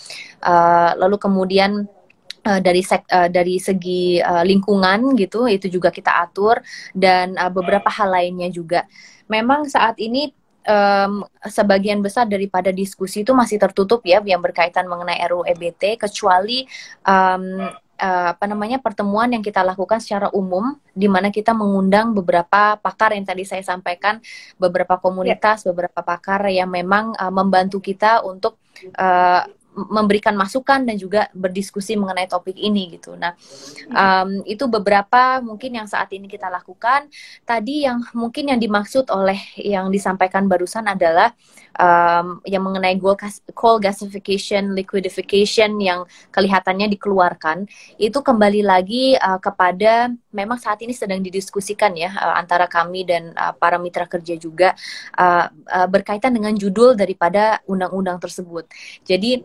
[0.42, 1.86] Uh, lalu kemudian
[2.46, 6.60] uh, dari sek, uh, dari segi uh, lingkungan gitu itu juga kita atur
[6.94, 8.86] dan uh, beberapa hal lainnya juga.
[9.30, 10.34] Memang saat ini
[10.66, 16.66] um, sebagian besar daripada diskusi itu masih tertutup ya yang berkaitan mengenai RUU EBT kecuali
[17.06, 22.76] um, uh, apa namanya pertemuan yang kita lakukan secara umum di mana kita mengundang beberapa
[22.80, 24.22] pakar yang tadi saya sampaikan
[24.56, 25.68] beberapa komunitas yeah.
[25.74, 28.56] beberapa pakar yang memang uh, membantu kita untuk
[28.96, 33.16] uh, memberikan masukan dan juga berdiskusi mengenai topik ini gitu.
[33.16, 33.32] Nah,
[33.88, 37.08] um, itu beberapa mungkin yang saat ini kita lakukan.
[37.48, 41.32] Tadi yang mungkin yang dimaksud oleh yang disampaikan barusan adalah
[41.78, 42.96] um, yang mengenai
[43.56, 47.64] coal gasification, liquidification yang kelihatannya dikeluarkan
[47.96, 53.32] itu kembali lagi uh, kepada memang saat ini sedang didiskusikan ya uh, antara kami dan
[53.36, 54.76] uh, para mitra kerja juga
[55.16, 58.68] uh, uh, berkaitan dengan judul daripada undang-undang tersebut.
[59.04, 59.44] Jadi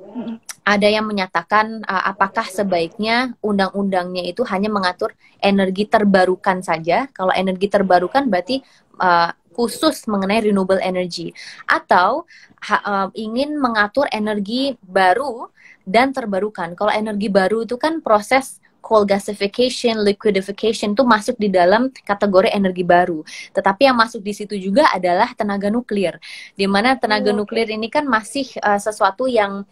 [0.67, 7.07] ada yang menyatakan uh, apakah sebaiknya undang-undangnya itu hanya mengatur energi terbarukan saja.
[7.15, 8.59] Kalau energi terbarukan berarti
[8.99, 11.33] uh, khusus mengenai renewable energy
[11.65, 12.29] atau
[12.61, 15.49] ha, uh, ingin mengatur energi baru
[15.87, 16.77] dan terbarukan.
[16.77, 22.87] Kalau energi baru itu kan proses coal gasification, liquidification itu masuk di dalam kategori energi
[22.87, 23.19] baru.
[23.51, 26.15] Tetapi yang masuk di situ juga adalah tenaga nuklir.
[26.55, 29.67] Di mana tenaga oh, nuklir ini kan masih uh, sesuatu yang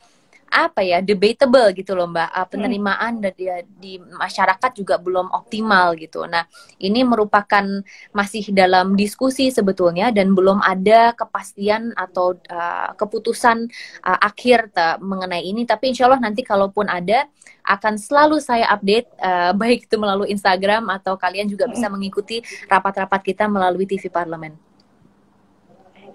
[0.56, 3.36] apa ya debatable gitu loh mbak uh, penerimaan hmm.
[3.36, 6.48] di, di masyarakat juga belum optimal gitu nah
[6.80, 7.84] ini merupakan
[8.16, 13.68] masih dalam diskusi sebetulnya dan belum ada kepastian atau uh, keputusan
[14.08, 17.28] uh, akhir uh, mengenai ini tapi insya Allah nanti kalaupun ada
[17.68, 22.40] akan selalu saya update uh, baik itu melalui Instagram atau kalian juga bisa mengikuti
[22.72, 24.65] rapat-rapat kita melalui TV Parlemen.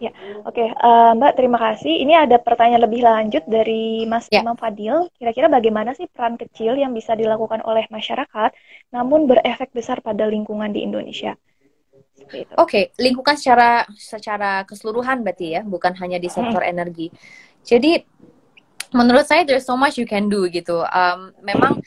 [0.01, 0.17] Ya,
[0.49, 0.69] oke, okay.
[0.81, 1.93] uh, eh, Mbak, terima kasih.
[2.01, 4.41] Ini ada pertanyaan lebih lanjut dari Mas ya.
[4.41, 5.13] Imam Fadil.
[5.21, 8.57] Kira-kira bagaimana sih peran kecil yang bisa dilakukan oleh masyarakat,
[8.97, 11.37] namun berefek besar pada lingkungan di Indonesia?
[12.17, 12.85] Oke, okay.
[12.97, 16.73] lingkungan secara secara keseluruhan berarti ya, bukan hanya di sektor hmm.
[16.73, 17.13] energi.
[17.61, 18.01] Jadi,
[18.97, 20.81] menurut saya there's so much you can do gitu.
[20.81, 21.85] Um, memang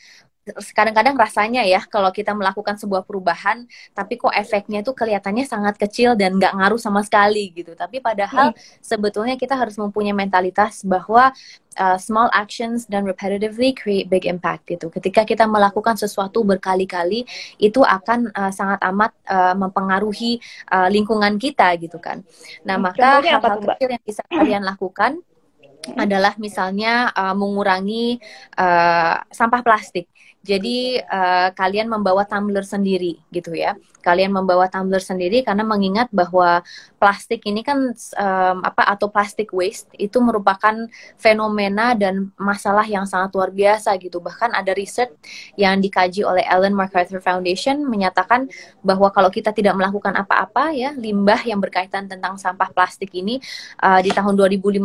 [0.76, 3.64] kadang-kadang rasanya ya kalau kita melakukan sebuah perubahan
[3.96, 7.72] tapi kok efeknya tuh kelihatannya sangat kecil dan nggak ngaruh sama sekali gitu.
[7.72, 8.60] Tapi padahal hmm.
[8.84, 11.32] sebetulnya kita harus mempunyai mentalitas bahwa
[11.80, 14.92] uh, small actions dan repetitively create big impact gitu.
[14.92, 17.24] Ketika kita melakukan sesuatu berkali-kali
[17.56, 22.20] itu akan uh, sangat amat uh, mempengaruhi uh, lingkungan kita gitu kan.
[22.68, 25.24] Nah maka hal-hal kecil yang bisa kalian lakukan
[25.92, 28.16] adalah misalnya uh, mengurangi
[28.56, 30.08] uh, sampah plastik.
[30.44, 33.80] Jadi uh, kalian membawa tumbler sendiri gitu ya.
[34.04, 36.60] Kalian membawa tumbler sendiri karena mengingat bahwa
[37.00, 40.84] plastik ini kan um, apa atau plastic waste itu merupakan
[41.16, 44.20] fenomena dan masalah yang sangat luar biasa gitu.
[44.20, 45.16] Bahkan ada riset
[45.56, 48.44] yang dikaji oleh Ellen MacArthur Foundation menyatakan
[48.84, 53.40] bahwa kalau kita tidak melakukan apa-apa ya limbah yang berkaitan tentang sampah plastik ini
[53.80, 54.76] uh, di tahun 2050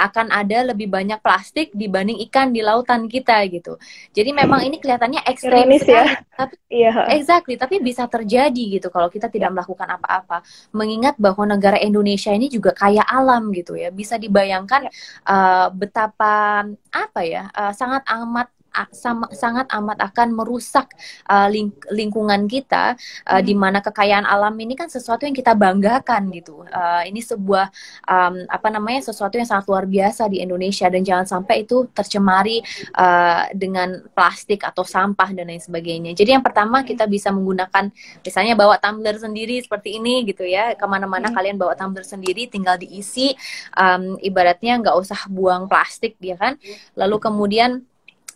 [0.00, 3.76] akan ada lebih banyak plastik dibanding ikan di lautan kita gitu.
[4.16, 5.78] Jadi memang ini kelihatannya ekstrim ya.
[5.78, 6.04] sekali, ya.
[6.40, 7.04] tapi yeah.
[7.12, 10.40] exactly, tapi bisa terjadi gitu kalau kita tidak melakukan apa-apa.
[10.72, 14.88] Mengingat bahwa negara Indonesia ini juga kaya alam gitu ya, bisa dibayangkan
[15.28, 18.48] uh, betapa apa ya, uh, sangat amat
[18.94, 20.90] sama, sangat amat akan merusak
[21.26, 22.94] uh, ling lingkungan kita
[23.26, 23.44] uh, hmm.
[23.44, 26.62] di mana kekayaan alam ini kan sesuatu yang kita banggakan gitu.
[26.70, 27.68] Uh, ini sebuah
[28.06, 32.62] um, apa namanya sesuatu yang sangat luar biasa di Indonesia dan jangan sampai itu tercemari
[32.96, 36.14] uh, dengan plastik atau sampah dan lain sebagainya.
[36.14, 36.86] Jadi yang pertama hmm.
[36.86, 37.90] kita bisa menggunakan
[38.22, 41.36] misalnya bawa tumbler sendiri seperti ini gitu ya ke mana-mana hmm.
[41.36, 43.34] kalian bawa tumbler sendiri tinggal diisi
[43.74, 46.56] um, ibaratnya nggak usah buang plastik ya kan.
[46.94, 47.89] Lalu kemudian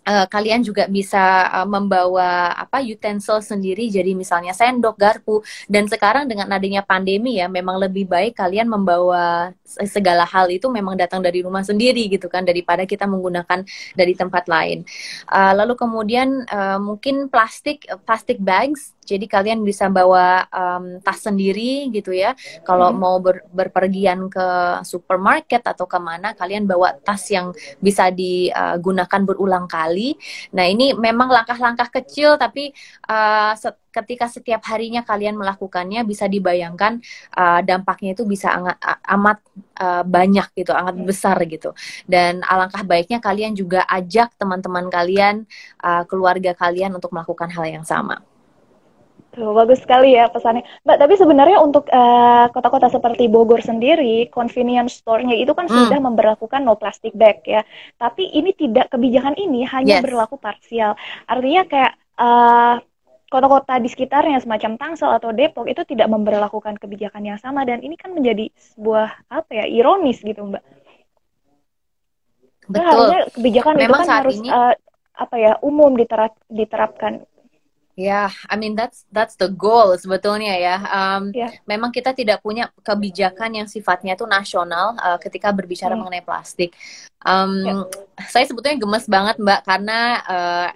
[0.07, 3.91] uh, kalian juga bisa uh, membawa apa utensil sendiri.
[3.91, 5.43] Jadi misalnya sendok, garpu.
[5.67, 10.95] Dan sekarang dengan adanya pandemi ya memang lebih baik kalian membawa segala hal itu memang
[10.95, 13.67] datang dari rumah sendiri gitu kan daripada kita menggunakan
[13.99, 14.87] dari tempat lain.
[15.29, 21.93] Uh, lalu kemudian uh, mungkin plastik plastik bags jadi kalian bisa bawa um, tas sendiri
[21.93, 22.33] gitu ya.
[22.65, 22.99] Kalau hmm.
[22.99, 24.47] mau ber, berpergian ke
[24.83, 30.17] supermarket atau ke mana, kalian bawa tas yang bisa digunakan berulang kali.
[30.57, 32.73] Nah ini memang langkah-langkah kecil, tapi
[33.07, 36.99] uh, set, ketika setiap harinya kalian melakukannya, bisa dibayangkan
[37.39, 39.39] uh, dampaknya itu bisa amat, amat
[39.79, 41.71] uh, banyak gitu, amat besar gitu.
[42.03, 45.47] Dan alangkah baiknya kalian juga ajak teman-teman kalian,
[45.79, 48.19] uh, keluarga kalian untuk melakukan hal yang sama.
[49.35, 50.63] Tuh, bagus sekali ya pesannya.
[50.87, 55.75] Mbak, tapi sebenarnya untuk eh, kota-kota seperti Bogor sendiri, convenience store-nya itu kan hmm.
[55.75, 57.67] sudah memperlakukan no plastic bag ya.
[57.99, 60.05] Tapi ini tidak, kebijakan ini hanya yes.
[60.07, 60.95] berlaku parsial.
[61.27, 62.79] Artinya kayak uh,
[63.27, 67.99] kota-kota di sekitarnya semacam Tangsel atau Depok itu tidak memperlakukan kebijakan yang sama dan ini
[67.99, 70.63] kan menjadi sebuah apa ya ironis gitu Mbak.
[72.71, 72.79] Betul.
[72.79, 74.49] Nah, harusnya kebijakan Memang itu kan harus ini...
[74.49, 74.75] uh,
[75.15, 77.27] apa ya umum diterap, diterapkan
[77.95, 80.83] Ya, yeah, I mean that's that's the goal sebetulnya ya.
[80.91, 81.55] Um, yeah.
[81.63, 86.03] Memang kita tidak punya kebijakan yang sifatnya itu nasional uh, ketika berbicara hmm.
[86.03, 86.75] mengenai plastik.
[87.23, 87.87] Um, yeah.
[88.27, 90.69] Saya sebetulnya gemes banget Mbak karena uh,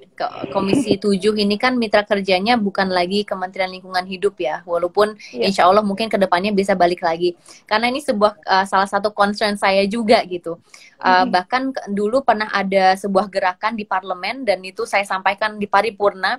[0.54, 5.50] Komisi 7 ini kan mitra kerjanya bukan lagi Kementerian Lingkungan Hidup ya, walaupun yeah.
[5.50, 7.34] Insya Allah mungkin ke depannya bisa balik lagi.
[7.66, 10.62] Karena ini sebuah uh, salah satu concern saya juga gitu.
[11.02, 11.34] Uh, hmm.
[11.34, 16.38] Bahkan dulu pernah ada sebuah gerakan di parlemen dan itu saya sampaikan di paripurna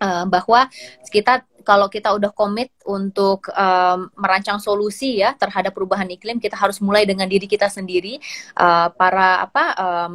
[0.00, 0.68] uh, bahwa
[1.10, 6.82] kita kalau kita udah komit untuk um, merancang solusi ya terhadap perubahan iklim, kita harus
[6.82, 8.18] mulai dengan diri kita sendiri.
[8.58, 10.12] Uh, para apa um,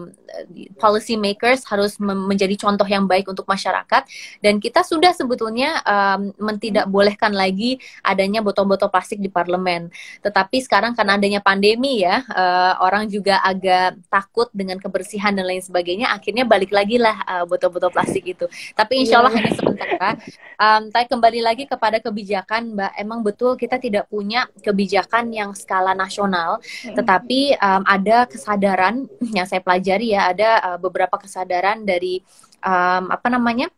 [0.78, 4.04] policy makers harus menjadi contoh yang baik untuk masyarakat
[4.44, 9.90] dan kita sudah sebetulnya um, tidak bolehkan lagi adanya botol-botol plastik di parlemen.
[10.22, 15.64] Tetapi sekarang karena adanya pandemi ya, uh, orang juga agak takut dengan kebersihan dan lain
[15.64, 16.12] sebagainya.
[16.12, 18.46] Akhirnya balik lagi lah uh, botol-botol plastik itu.
[18.76, 19.40] Tapi insya Allah yeah.
[19.42, 20.10] hanya sementara.
[20.58, 22.92] Um, tapi kembali lagi kepada kebijakan, Mbak.
[22.98, 29.06] Emang betul kita tidak punya kebijakan yang skala nasional, tetapi um, ada kesadaran
[29.38, 32.20] yang saya pelajari ya, ada uh, beberapa kesadaran dari
[32.66, 33.70] um, apa namanya?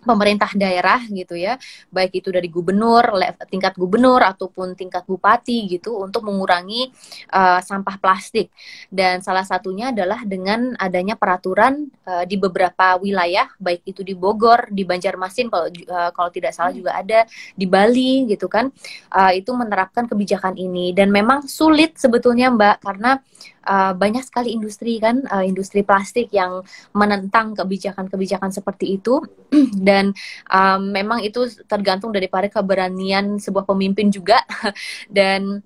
[0.00, 1.60] Pemerintah daerah gitu ya,
[1.92, 3.04] baik itu dari gubernur,
[3.48, 6.88] tingkat gubernur ataupun tingkat bupati gitu untuk mengurangi
[7.32, 8.48] uh, sampah plastik.
[8.88, 14.72] Dan salah satunya adalah dengan adanya peraturan uh, di beberapa wilayah, baik itu di Bogor,
[14.72, 18.72] di Banjarmasin kalau uh, kalau tidak salah juga ada di Bali gitu kan,
[19.12, 20.92] uh, itu menerapkan kebijakan ini.
[20.96, 23.20] Dan memang sulit sebetulnya Mbak karena
[23.66, 26.64] uh, banyak sekali industri kan uh, industri plastik yang
[26.96, 29.20] menentang kebijakan-kebijakan seperti itu.
[29.88, 30.12] Dan
[30.48, 34.40] um, memang itu tergantung daripada keberanian sebuah pemimpin juga.
[35.08, 35.64] Dan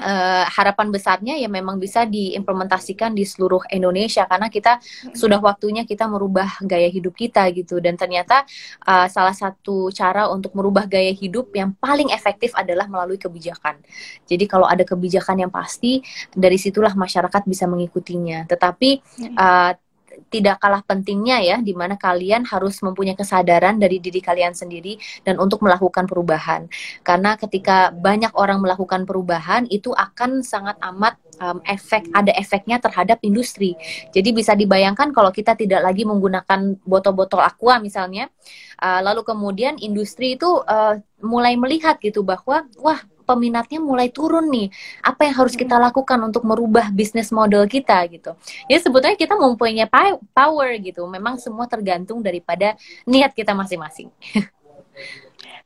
[0.00, 4.78] uh, harapan besarnya ya memang bisa diimplementasikan di seluruh Indonesia karena kita
[5.12, 8.46] sudah waktunya kita merubah gaya hidup kita gitu dan ternyata
[8.86, 13.78] uh, salah satu cara untuk merubah gaya hidup yang paling efektif adalah melalui kebijakan.
[14.24, 16.00] Jadi kalau ada kebijakan yang pasti
[16.32, 18.46] dari situlah masyarakat bisa mengikutinya.
[18.46, 18.90] Tetapi
[19.34, 19.72] uh,
[20.28, 25.38] tidak kalah pentingnya ya di mana kalian harus mempunyai kesadaran dari diri kalian sendiri dan
[25.38, 26.66] untuk melakukan perubahan.
[27.06, 33.18] Karena ketika banyak orang melakukan perubahan itu akan sangat amat um, efek ada efeknya terhadap
[33.22, 33.78] industri.
[34.12, 38.28] Jadi bisa dibayangkan kalau kita tidak lagi menggunakan botol-botol aqua misalnya,
[38.82, 44.72] uh, lalu kemudian industri itu uh, mulai melihat gitu bahwa wah peminatnya mulai turun nih.
[45.04, 45.84] Apa yang harus kita hmm.
[45.92, 48.32] lakukan untuk merubah bisnis model kita gitu.
[48.72, 49.84] Ya sebetulnya kita mempunyai
[50.32, 51.04] power gitu.
[51.04, 52.72] Memang semua tergantung daripada
[53.04, 54.08] niat kita masing-masing.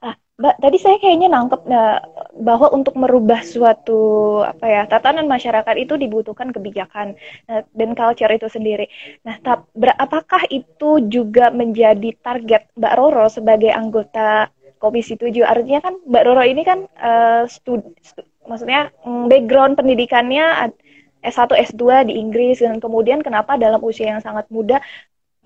[0.02, 2.02] Ah, Mbak, tadi saya kayaknya nangkep nah,
[2.34, 7.14] bahwa untuk merubah suatu apa ya tatanan masyarakat itu dibutuhkan kebijakan
[7.46, 8.90] nah, dan culture itu sendiri.
[9.22, 14.50] Nah, tap, apakah itu juga menjadi target Mbak Roro sebagai anggota
[14.82, 15.30] Komisi 7.
[15.46, 20.74] Artinya kan Mbak Roro ini kan uh, stud, stud, maksudnya um, background pendidikannya
[21.22, 24.82] S1, S2 di Inggris dan kemudian kenapa dalam usia yang sangat muda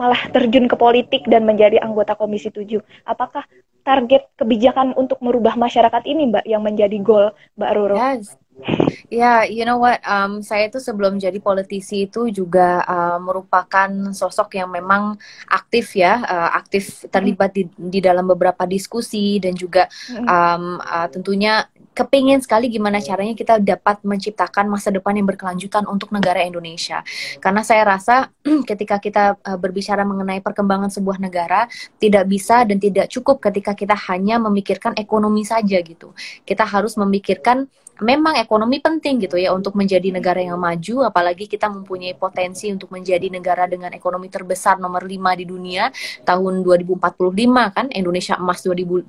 [0.00, 2.80] malah terjun ke politik dan menjadi anggota Komisi 7.
[3.04, 3.44] Apakah
[3.84, 7.96] target kebijakan untuk merubah masyarakat ini Mbak yang menjadi goal Mbak Roro?
[8.00, 8.32] Yes.
[8.56, 8.80] Ya,
[9.12, 10.00] yeah, you know what?
[10.02, 16.24] Um, saya itu sebelum jadi politisi itu juga uh, merupakan sosok yang memang aktif ya,
[16.24, 19.86] uh, aktif terlibat di, di dalam beberapa diskusi dan juga
[20.24, 26.12] um, uh, tentunya kepingin sekali gimana caranya kita dapat menciptakan masa depan yang berkelanjutan untuk
[26.12, 27.00] negara Indonesia.
[27.40, 28.28] Karena saya rasa
[28.70, 31.64] ketika kita uh, berbicara mengenai perkembangan sebuah negara,
[31.96, 36.16] tidak bisa dan tidak cukup ketika kita hanya memikirkan ekonomi saja gitu.
[36.44, 37.68] Kita harus memikirkan
[38.02, 42.92] memang ekonomi penting gitu ya untuk menjadi negara yang maju apalagi kita mempunyai potensi untuk
[42.92, 45.88] menjadi negara dengan ekonomi terbesar nomor 5 di dunia
[46.24, 47.86] tahun 2045 kan?
[47.92, 49.08] Indonesia emas 2045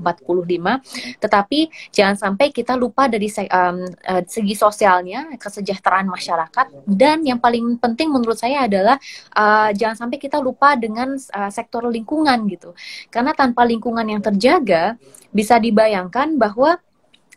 [1.20, 1.60] tetapi
[1.92, 6.66] jangan sampai kita lupa dari uh, segi sosialnya kesejahteraan masyarakat.
[6.88, 8.96] Dan yang paling penting menurut saya adalah
[9.36, 12.74] uh, jangan sampai kita lupa dengan uh, sektor lingkungan gitu.
[13.12, 14.96] Karena tanpa lingkungan yang terjaga
[15.32, 16.80] bisa dibayangkan bahwa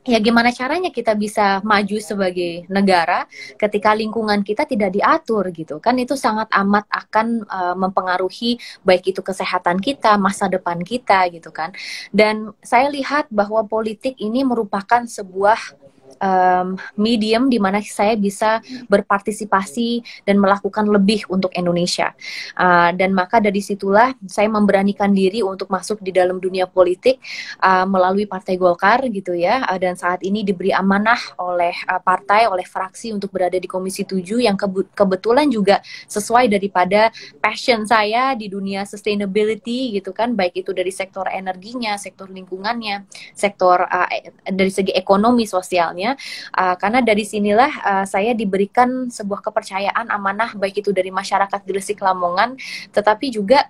[0.01, 3.29] ya gimana caranya kita bisa maju sebagai negara
[3.61, 5.77] ketika lingkungan kita tidak diatur gitu?
[5.79, 11.53] Kan itu sangat amat akan uh, mempengaruhi baik itu kesehatan kita masa depan kita gitu
[11.53, 11.77] kan.
[12.11, 15.77] Dan saya lihat bahwa politik ini merupakan sebuah
[16.19, 22.13] um, medium di mana saya bisa berpartisipasi dan melakukan lebih untuk Indonesia.
[22.57, 27.21] Uh, dan maka dari situlah saya memberanikan diri untuk masuk di dalam dunia politik
[27.63, 29.67] uh, melalui Partai Golkar gitu ya.
[29.69, 34.03] Uh, dan saat ini diberi amanah oleh uh, partai, oleh fraksi untuk berada di Komisi
[34.03, 34.57] 7 yang
[34.95, 41.29] kebetulan juga sesuai daripada passion saya di dunia sustainability gitu kan, baik itu dari sektor
[41.29, 43.07] energinya, sektor lingkungannya,
[43.37, 44.09] sektor uh,
[44.49, 50.81] dari segi ekonomi sosialnya uh, karena dari sinilah uh, saya diberikan sebuah kepercayaan amanah baik
[50.81, 52.57] itu dari masyarakat Gresik Lamongan
[52.91, 53.69] tetapi juga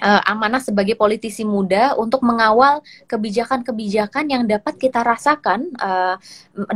[0.00, 6.16] uh, amanah sebagai politisi muda untuk mengawal kebijakan-kebijakan yang dapat kita rasakan uh,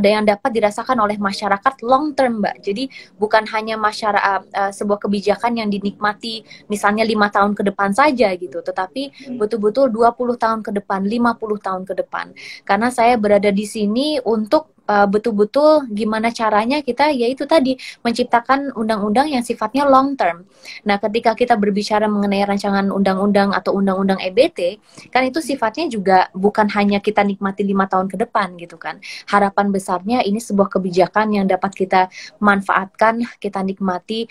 [0.01, 2.61] yang dapat dirasakan oleh masyarakat long term mbak.
[2.61, 8.33] Jadi bukan hanya masyarakat uh, sebuah kebijakan yang dinikmati misalnya lima tahun ke depan saja
[8.37, 12.25] gitu tetapi betul-betul 20 tahun ke depan 50 tahun ke depan.
[12.65, 14.70] Karena saya berada di sini untuk
[15.09, 20.45] betul-betul gimana caranya kita yaitu tadi menciptakan undang-undang yang sifatnya long term.
[20.85, 24.77] Nah, ketika kita berbicara mengenai rancangan undang-undang atau undang-undang EBT,
[25.09, 29.01] kan itu sifatnya juga bukan hanya kita nikmati lima tahun ke depan gitu kan.
[29.29, 32.11] Harapan besarnya ini sebuah kebijakan yang dapat kita
[32.41, 34.29] manfaatkan, kita nikmati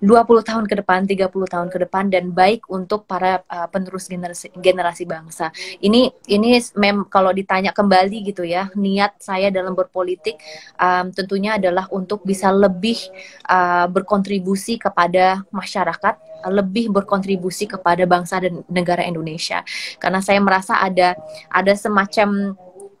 [0.00, 4.52] 20 tahun ke depan, 30 tahun ke depan dan baik untuk para uh, penerus generasi
[4.60, 5.48] generasi bangsa.
[5.80, 10.36] Ini ini mem kalau ditanya kembali gitu ya, niat saya dalam berpolitik
[10.76, 13.00] um, tentunya adalah untuk bisa lebih
[13.48, 19.66] uh, berkontribusi kepada masyarakat lebih berkontribusi kepada bangsa dan negara Indonesia
[19.98, 21.18] karena saya merasa ada
[21.50, 22.54] ada semacam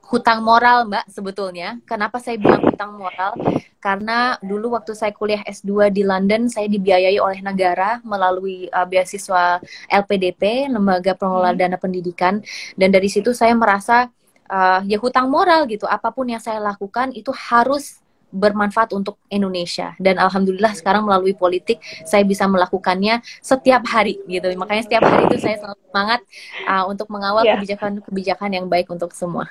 [0.06, 1.82] hutang moral Mbak sebetulnya.
[1.82, 3.34] Kenapa saya bilang hutang moral?
[3.82, 9.58] Karena dulu waktu saya kuliah S2 di London, saya dibiayai oleh negara melalui uh, beasiswa
[9.90, 11.58] LPDP, Lembaga Pengelola hmm.
[11.58, 12.38] Dana Pendidikan.
[12.78, 14.06] Dan dari situ saya merasa
[14.50, 15.86] uh, ya hutang moral gitu.
[15.90, 17.98] Apa pun yang saya lakukan itu harus
[18.36, 24.84] bermanfaat untuk Indonesia dan alhamdulillah sekarang melalui politik saya bisa melakukannya setiap hari gitu makanya
[24.84, 26.20] setiap hari itu saya selalu semangat
[26.68, 29.48] uh, untuk mengawal kebijakan-kebijakan yang baik untuk semua.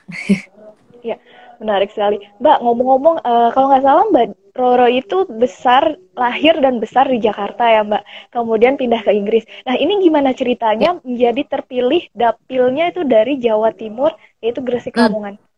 [1.09, 1.17] ya
[1.57, 4.25] menarik sekali, Mbak ngomong-ngomong uh, kalau nggak salah Mbak
[4.55, 9.43] Roro itu besar lahir dan besar di Jakarta ya Mbak, kemudian pindah ke Inggris.
[9.67, 11.01] Nah ini gimana ceritanya ya.
[11.03, 15.03] menjadi terpilih dapilnya itu dari Jawa Timur yaitu Gresik hmm.
[15.07, 15.35] Lamongan?
[15.35, 15.54] Hmm.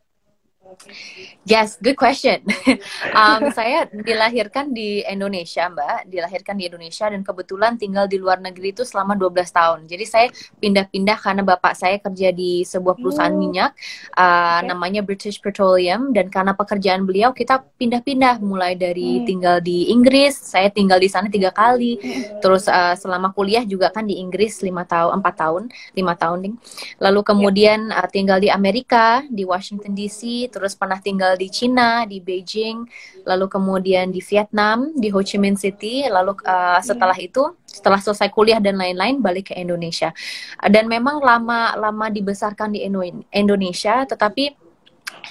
[1.48, 2.44] Yes, good question.
[3.20, 6.12] um, saya dilahirkan di Indonesia, Mbak.
[6.12, 9.80] Dilahirkan di Indonesia dan kebetulan tinggal di luar negeri itu selama 12 tahun.
[9.88, 10.28] Jadi saya
[10.60, 13.40] pindah-pindah karena bapak saya kerja di sebuah perusahaan hmm.
[13.40, 13.72] minyak
[14.16, 14.68] uh, okay.
[14.68, 19.26] namanya British Petroleum dan karena pekerjaan beliau kita pindah-pindah mulai dari hmm.
[19.28, 21.96] tinggal di Inggris, saya tinggal di sana tiga kali.
[22.00, 22.44] Hmm.
[22.44, 25.64] Terus uh, selama kuliah juga kan di Inggris lima tahun, empat tahun,
[25.96, 26.56] lima tahun ding.
[27.00, 28.04] Lalu kemudian yeah.
[28.04, 32.82] uh, tinggal di Amerika, di Washington DC terus pernah tinggal di Cina, di Beijing,
[33.30, 38.34] lalu kemudian di Vietnam, di Ho Chi Minh City, lalu uh, setelah itu setelah selesai
[38.34, 40.10] kuliah dan lain-lain balik ke Indonesia.
[40.66, 42.82] Dan memang lama lama dibesarkan di
[43.30, 44.67] Indonesia, tetapi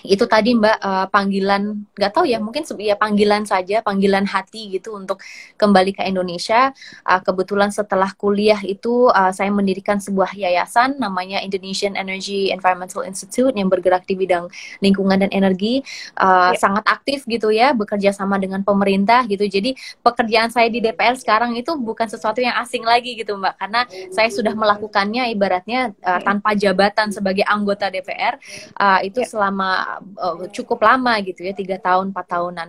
[0.04, 4.98] itu tadi Mbak uh, panggilan nggak tahu ya mungkin ya panggilan saja panggilan hati gitu
[4.98, 5.22] untuk
[5.56, 6.74] kembali ke Indonesia.
[7.06, 13.54] Uh, kebetulan setelah kuliah itu uh, saya mendirikan sebuah yayasan namanya Indonesian Energy Environmental Institute
[13.54, 14.50] yang bergerak di bidang
[14.82, 15.80] lingkungan dan energi.
[16.16, 16.58] Uh, ya.
[16.58, 19.46] sangat aktif gitu ya bekerja sama dengan pemerintah gitu.
[19.46, 23.54] Jadi pekerjaan saya di DPR sekarang itu bukan sesuatu yang asing lagi gitu Mbak.
[23.60, 23.80] Karena
[24.10, 28.40] saya sudah melakukannya ibaratnya uh, tanpa jabatan sebagai anggota DPR
[28.80, 29.28] uh, itu ya.
[29.28, 29.85] selama
[30.18, 32.68] uh, cukup lama gitu ya tiga tahun empat tahunan.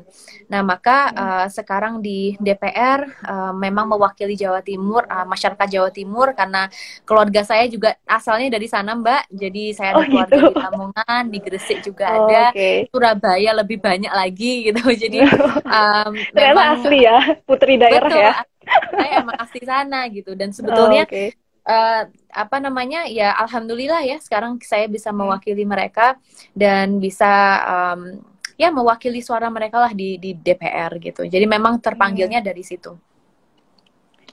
[0.51, 6.37] Nah maka uh, sekarang di DPR uh, memang mewakili Jawa Timur uh, masyarakat Jawa Timur
[6.37, 6.69] karena
[7.03, 9.23] keluarga saya juga asalnya dari sana Mbak.
[9.33, 10.47] Jadi saya ada oh, keluarga gitu.
[10.53, 12.85] di Lamongan, di Gresik juga oh, ada, okay.
[12.93, 14.83] Surabaya lebih banyak lagi gitu.
[15.03, 15.17] Jadi
[15.77, 18.33] um, ternyata memang, asli ya putri daerah betul, ya.
[18.67, 21.07] Saya emang asli sana gitu dan sebetulnya.
[21.07, 22.01] Oh, okay uh,
[22.31, 25.19] apa namanya ya alhamdulillah ya sekarang saya bisa hmm.
[25.19, 26.15] mewakili mereka
[26.55, 27.29] dan bisa
[27.67, 28.23] um,
[28.57, 31.27] ya mewakili suara mereka lah di di DPR gitu.
[31.27, 32.47] Jadi memang terpanggilnya hmm.
[32.47, 32.95] dari situ.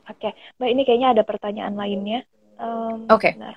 [0.05, 0.32] Oke, okay.
[0.61, 2.20] Mbak ini kayaknya ada pertanyaan lainnya.
[2.61, 3.32] Um, Oke.
[3.32, 3.41] Okay.
[3.41, 3.57] Nah.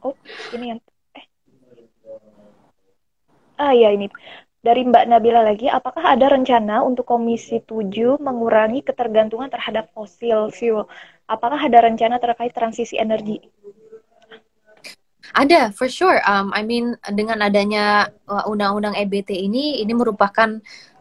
[0.00, 0.16] Oh,
[0.56, 0.80] ini yang
[1.12, 1.26] eh.
[3.60, 4.08] Ah ya ini.
[4.66, 10.90] Dari Mbak Nabila lagi, apakah ada rencana untuk Komisi 7 mengurangi ketergantungan terhadap fosil fuel?
[11.30, 13.38] Apakah ada rencana terkait transisi energi?
[15.36, 16.16] Ada, for sure.
[16.24, 20.48] Um, I mean, dengan adanya uh, undang-undang EBT ini, ini merupakan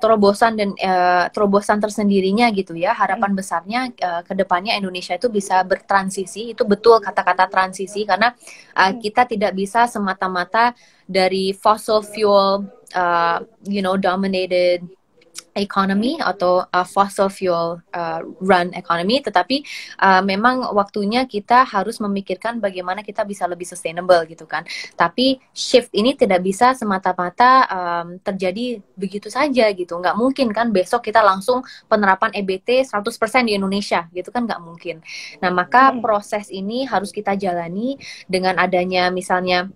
[0.04, 2.92] terobosan dan uh, terobosan tersendirinya gitu ya.
[2.92, 3.40] Harapan hmm.
[3.40, 6.52] besarnya uh, ke depannya Indonesia itu bisa bertransisi.
[6.52, 8.36] Itu betul kata-kata transisi karena
[8.76, 10.76] uh, kita tidak bisa semata-mata
[11.08, 14.84] dari fossil fuel, uh, you know, dominated
[15.56, 19.24] economy atau uh, fossil fuel uh, run economy.
[19.24, 19.64] Tetapi
[20.03, 24.68] uh, memang waktunya kita harus memikirkan bagaimana kita bisa lebih sustainable gitu kan.
[24.93, 29.95] Tapi shift ini tidak bisa semata-mata um, terjadi begitu saja gitu.
[29.95, 34.99] Nggak mungkin kan besok kita langsung penerapan EBT 100% di Indonesia gitu kan nggak mungkin.
[35.39, 37.95] Nah maka proses ini harus kita jalani
[38.28, 39.72] dengan adanya misalnya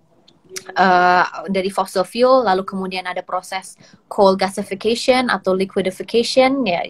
[0.74, 3.78] uh, dari fossil fuel lalu kemudian ada proses
[4.10, 6.82] coal gasification atau liquidification ya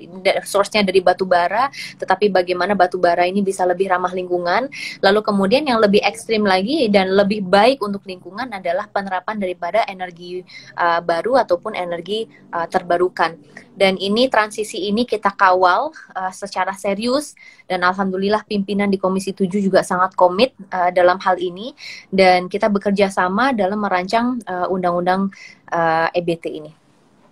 [0.44, 1.68] source-nya dari batu bara.
[2.00, 4.72] Tetapi bagaimana batu bara ini bisa lebih ramah lingkungan?
[5.04, 10.40] Lalu kemudian yang lebih ekstrim lagi dan lebih baik untuk lingkungan adalah penerapan daripada energi
[10.76, 13.36] uh, baru ataupun energi uh, terbarukan
[13.80, 17.32] dan ini transisi ini kita kawal uh, secara serius
[17.64, 21.72] dan alhamdulillah pimpinan di Komisi 7 juga sangat komit uh, dalam hal ini
[22.12, 25.32] dan kita bekerja sama dalam merancang uh, undang-undang
[25.72, 26.72] uh, EBT ini.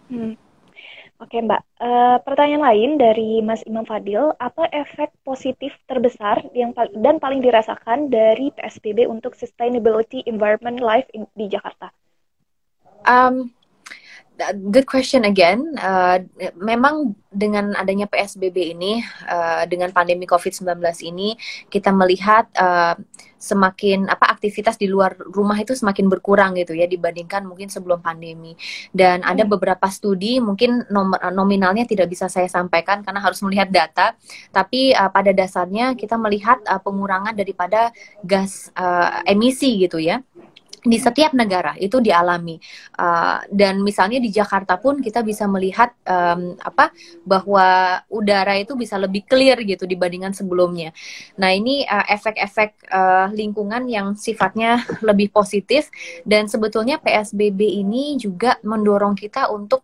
[0.08, 0.32] Hmm.
[1.18, 6.86] Oke Mbak, uh, pertanyaan lain dari Mas Imam Fadil, apa efek positif terbesar yang pal
[6.94, 11.90] dan paling dirasakan dari PSBB untuk sustainability environment life in di Jakarta?
[13.02, 13.50] Um,
[14.70, 15.74] good question again.
[15.78, 16.22] Uh,
[16.56, 21.34] memang dengan adanya PSBB ini, uh, dengan pandemi COVID-19 ini,
[21.68, 22.94] kita melihat uh,
[23.38, 28.54] semakin apa aktivitas di luar rumah itu semakin berkurang gitu ya dibandingkan mungkin sebelum pandemi.
[28.90, 29.52] Dan ada hmm.
[29.54, 34.14] beberapa studi, mungkin nom nominalnya tidak bisa saya sampaikan karena harus melihat data,
[34.50, 40.22] tapi uh, pada dasarnya kita melihat uh, pengurangan daripada gas uh, emisi gitu ya
[40.84, 42.58] di setiap negara itu dialami
[42.98, 46.94] uh, dan misalnya di Jakarta pun kita bisa melihat um, apa
[47.26, 50.94] bahwa udara itu bisa lebih clear gitu dibandingkan sebelumnya.
[51.40, 55.90] Nah ini uh, efek-efek uh, lingkungan yang sifatnya lebih positif
[56.22, 59.82] dan sebetulnya PSBB ini juga mendorong kita untuk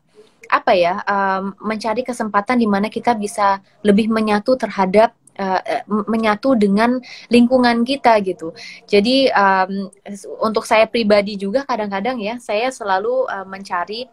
[0.53, 5.61] apa ya um, mencari kesempatan di mana kita bisa lebih menyatu terhadap uh,
[6.09, 6.99] menyatu dengan
[7.31, 8.55] lingkungan kita gitu.
[8.87, 9.91] Jadi um,
[10.43, 14.07] untuk saya pribadi juga kadang-kadang ya saya selalu uh, mencari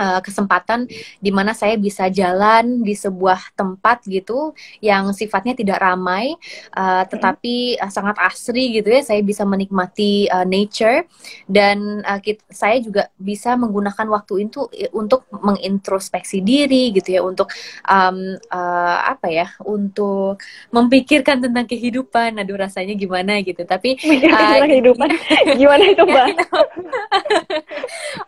[0.00, 0.88] uh, kesempatan
[1.20, 6.32] di mana saya bisa jalan di sebuah tempat gitu yang sifatnya tidak ramai
[6.72, 11.04] uh, tetapi uh, sangat asri gitu ya saya bisa menikmati uh, nature.
[11.50, 17.50] Dan uh, kita, saya juga bisa menggunakan waktu itu untuk mengintrospeksi diri gitu ya untuk
[17.90, 20.38] um, uh, apa ya untuk
[20.70, 22.38] memikirkan tentang kehidupan.
[22.38, 23.66] Aduh rasanya gimana gitu.
[23.66, 23.98] Tapi
[24.30, 25.10] uh, kehidupan.
[25.60, 26.28] Gimana itu mbak?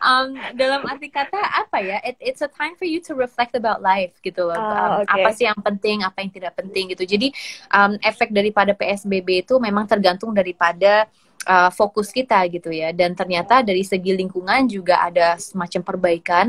[0.03, 3.79] Um, dalam arti kata apa ya it, it's a time for you to reflect about
[3.79, 7.03] life gitu loh uh, um, apa sih yang penting apa yang tidak penting gitu.
[7.07, 7.27] Jadi
[7.71, 11.07] um, efek daripada PSBB itu memang tergantung daripada
[11.45, 12.91] uh, fokus kita gitu ya.
[12.91, 16.45] Dan ternyata dari segi lingkungan juga ada semacam perbaikan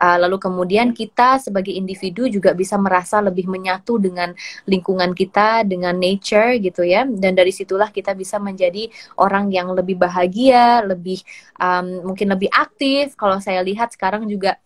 [0.00, 4.32] uh, lalu kemudian kita sebagai individu juga bisa merasa lebih menyatu dengan
[4.68, 7.04] lingkungan kita dengan nature gitu ya.
[7.06, 8.88] Dan dari situlah kita bisa menjadi
[9.20, 11.20] orang yang lebih bahagia lebih
[11.60, 13.14] um, mungkin lebih aktif.
[13.14, 14.56] Kalau saya lihat sekarang juga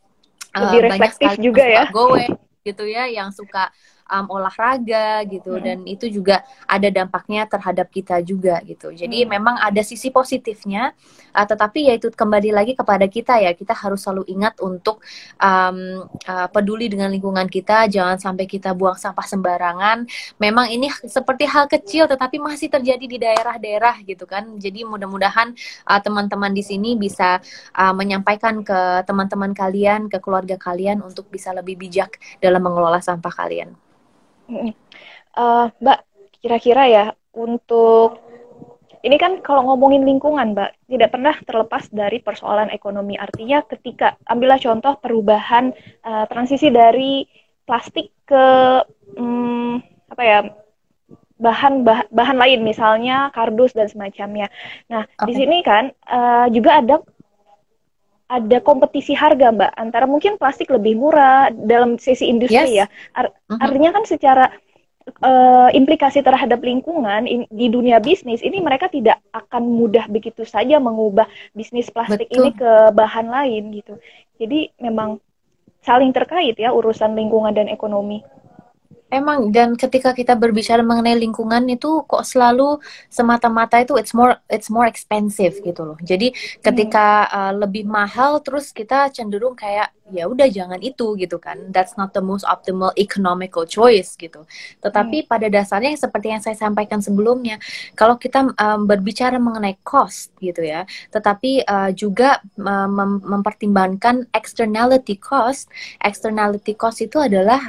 [0.55, 1.85] uh, banyak sekali juga ya.
[2.63, 3.75] gitu ya yang suka
[4.13, 5.65] um, olahraga gitu hmm.
[5.65, 8.93] dan itu juga ada dampaknya terhadap kita juga gitu.
[8.93, 9.29] Jadi hmm.
[9.33, 10.93] memang ada sisi positifnya,
[11.33, 15.01] uh, tetapi ya itu kembali lagi kepada kita ya kita harus selalu ingat untuk
[15.41, 20.05] um, uh, peduli dengan lingkungan kita, jangan sampai kita buang sampah sembarangan.
[20.37, 24.61] Memang ini seperti hal kecil tetapi masih terjadi di daerah-daerah gitu kan.
[24.61, 25.57] Jadi mudah-mudahan
[25.89, 27.41] uh, teman-teman di sini bisa
[27.73, 33.33] uh, menyampaikan ke teman-teman kalian, ke keluarga kalian untuk bisa lebih bijak dalam mengelola sampah
[33.33, 33.73] kalian.
[35.33, 36.01] Uh, Mbak,
[36.45, 38.21] kira-kira ya untuk
[39.03, 43.19] ini kan kalau ngomongin lingkungan, Mbak, tidak pernah terlepas dari persoalan ekonomi.
[43.19, 45.75] Artinya ketika ambillah contoh perubahan
[46.07, 47.27] uh, transisi dari
[47.67, 48.47] plastik ke
[49.19, 50.39] um, apa ya
[51.43, 54.47] bahan bah, bahan lain, misalnya kardus dan semacamnya.
[54.87, 55.27] Nah, okay.
[55.27, 57.03] di sini kan uh, juga ada
[58.33, 62.85] ada kompetisi harga mbak antara mungkin plastik lebih murah dalam sisi industri yes.
[62.85, 63.61] ya Ar uh-huh.
[63.61, 64.49] artinya kan secara
[65.21, 70.81] uh, implikasi terhadap lingkungan in, di dunia bisnis ini mereka tidak akan mudah begitu saja
[70.81, 72.41] mengubah bisnis plastik Betul.
[72.41, 74.01] ini ke bahan lain gitu
[74.41, 75.21] jadi memang
[75.83, 78.23] saling terkait ya urusan lingkungan dan ekonomi
[79.13, 82.81] Emang dan ketika kita berbicara mengenai lingkungan itu kok selalu
[83.13, 86.01] semata-mata itu it's more it's more expensive gitu loh.
[86.01, 86.33] Jadi
[86.65, 91.61] ketika uh, lebih mahal terus kita cenderung kayak ya udah jangan itu gitu kan.
[91.69, 94.49] That's not the most optimal economical choice gitu.
[94.81, 95.29] Tetapi hmm.
[95.29, 97.61] pada dasarnya seperti yang saya sampaikan sebelumnya,
[97.93, 105.21] kalau kita um, berbicara mengenai cost gitu ya, tetapi uh, juga uh, mem mempertimbangkan externality
[105.21, 105.69] cost.
[106.01, 107.61] Externality cost itu adalah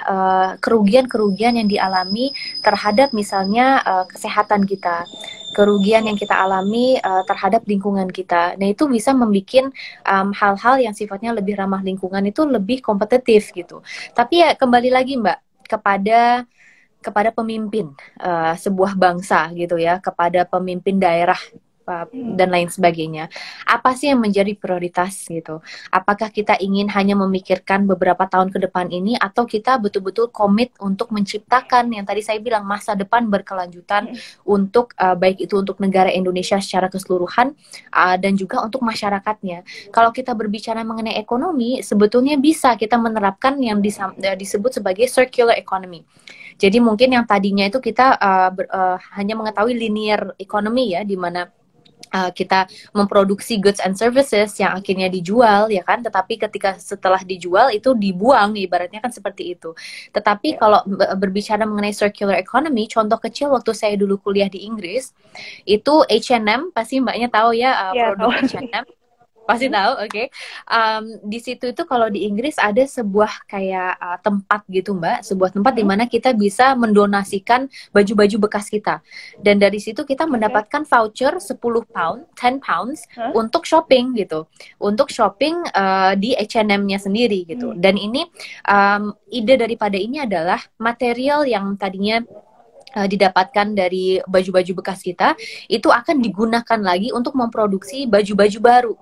[0.63, 2.31] kerugian-kerugian kerugian yang dialami
[2.61, 5.03] terhadap misalnya uh, kesehatan kita,
[5.53, 8.57] kerugian yang kita alami uh, terhadap lingkungan kita.
[8.57, 9.69] Nah itu bisa membuat
[10.33, 13.81] hal-hal um, yang sifatnya lebih ramah lingkungan itu lebih kompetitif gitu.
[14.13, 16.45] Tapi ya kembali lagi Mbak kepada
[17.03, 17.91] kepada pemimpin
[18.23, 21.37] uh, sebuah bangsa gitu ya, kepada pemimpin daerah.
[22.11, 23.27] Dan lain sebagainya.
[23.67, 25.59] Apa sih yang menjadi prioritas gitu?
[25.91, 31.11] Apakah kita ingin hanya memikirkan beberapa tahun ke depan ini atau kita betul-betul komit untuk
[31.11, 34.47] menciptakan yang tadi saya bilang masa depan berkelanjutan hmm.
[34.47, 37.53] untuk uh, baik itu untuk negara Indonesia secara keseluruhan
[37.91, 39.67] uh, dan juga untuk masyarakatnya.
[39.91, 46.03] Kalau kita berbicara mengenai ekonomi, sebetulnya bisa kita menerapkan yang eh, disebut sebagai circular economy.
[46.57, 51.17] Jadi mungkin yang tadinya itu kita uh, ber, uh, hanya mengetahui linear economy ya di
[51.17, 51.49] mana
[52.13, 56.05] uh, kita memproduksi goods and services yang akhirnya dijual ya kan?
[56.05, 59.73] Tetapi ketika setelah dijual itu dibuang ibaratnya kan seperti itu.
[60.13, 60.59] Tetapi yeah.
[60.61, 60.79] kalau
[61.17, 65.11] berbicara mengenai circular economy contoh kecil waktu saya dulu kuliah di Inggris
[65.65, 68.85] itu H&M pasti mbaknya tahu ya uh, yeah, produk H&M
[69.43, 70.09] pasti tahu oke.
[70.09, 70.27] Okay.
[70.71, 75.21] um, di situ itu kalau di Inggris ada sebuah kayak uh, tempat gitu mbak.
[75.23, 79.03] Sebuah tempat di mana kita bisa mendonasikan baju-baju bekas kita.
[79.39, 81.59] Dan dari situ kita mendapatkan voucher 10
[81.91, 83.31] pound 10 pounds huh?
[83.35, 84.47] untuk shopping gitu.
[84.79, 87.73] Untuk shopping uh, di H&M-nya sendiri gitu.
[87.73, 87.79] Hmm.
[87.79, 88.27] dan ini
[88.67, 92.23] um, ide daripada ini adalah material yang tadinya
[92.95, 95.35] uh, didapatkan dari baju-baju bekas kita
[95.67, 98.93] itu akan digunakan lagi untuk memproduksi baju-baju baru.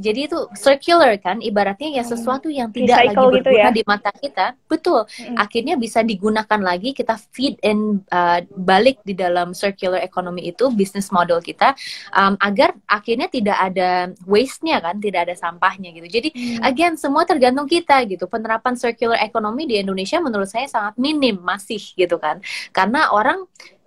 [0.00, 3.76] Jadi itu circular kan, ibaratnya ya sesuatu yang tidak Recycle lagi gitu berguna ya?
[3.76, 5.04] di mata kita, betul.
[5.04, 5.36] Hmm.
[5.36, 11.12] Akhirnya bisa digunakan lagi, kita feed in uh, balik di dalam circular economy itu bisnis
[11.12, 11.76] model kita
[12.16, 16.08] um, agar akhirnya tidak ada waste-nya kan, tidak ada sampahnya gitu.
[16.08, 16.64] Jadi hmm.
[16.64, 18.24] again semua tergantung kita gitu.
[18.24, 22.40] Penerapan circular economy di Indonesia menurut saya sangat minim masih gitu kan.
[22.72, 23.39] Karena orang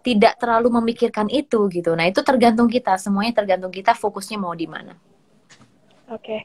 [0.03, 1.95] tidak terlalu memikirkan itu gitu.
[1.95, 4.93] Nah, itu tergantung kita, semuanya tergantung kita fokusnya mau di mana.
[6.11, 6.19] Oke.
[6.19, 6.39] Okay.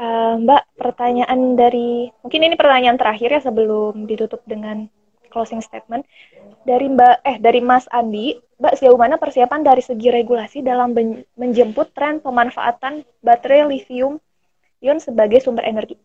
[0.00, 4.88] Uh, Mbak, pertanyaan dari mungkin ini pertanyaan terakhir ya sebelum ditutup dengan
[5.28, 6.08] closing statement.
[6.64, 10.96] Dari Mbak eh dari Mas Andi, Mbak sejauh mana persiapan dari segi regulasi dalam
[11.36, 14.16] menjemput tren pemanfaatan baterai lithium
[14.80, 16.00] ion sebagai sumber energi?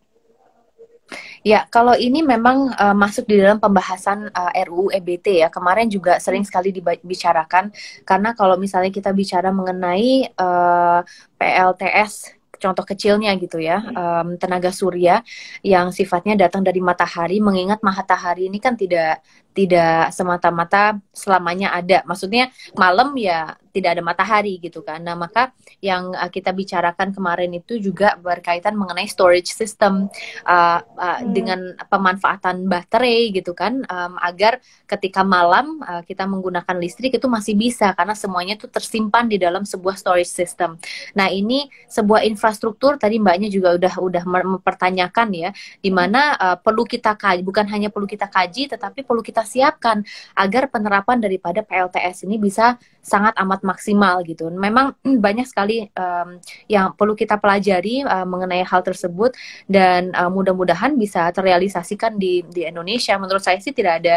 [1.40, 5.48] Ya, kalau ini memang uh, masuk di dalam pembahasan uh, eh, RUU EBT ya.
[5.48, 7.72] Kemarin juga sering sekali dibicarakan
[8.04, 11.00] karena kalau misalnya kita bicara mengenai uh,
[11.40, 15.24] PLTS contoh kecilnya gitu ya um, tenaga surya
[15.64, 22.48] yang sifatnya datang dari matahari mengingat matahari ini kan tidak tidak semata-mata selamanya ada maksudnya
[22.78, 25.00] malam ya tidak ada matahari gitu kan.
[25.00, 30.10] Nah, maka yang uh, kita bicarakan kemarin itu juga berkaitan mengenai storage system
[30.44, 31.30] uh, uh, hmm.
[31.30, 34.58] dengan pemanfaatan baterai gitu kan um, agar
[34.90, 39.62] ketika malam uh, kita menggunakan listrik itu masih bisa karena semuanya itu tersimpan di dalam
[39.62, 40.76] sebuah storage system.
[41.14, 46.82] Nah, ini sebuah infrastruktur tadi Mbaknya juga udah udah mempertanyakan ya di mana uh, perlu
[46.82, 50.02] kita kaji bukan hanya perlu kita kaji tetapi perlu kita siapkan
[50.36, 54.48] agar penerapan daripada PLTS ini bisa sangat amat maksimal gitu.
[54.52, 59.34] Memang banyak sekali um, yang perlu kita pelajari uh, mengenai hal tersebut
[59.66, 63.16] dan uh, mudah-mudahan bisa terrealisasikan di di Indonesia.
[63.16, 64.14] Menurut saya sih tidak ada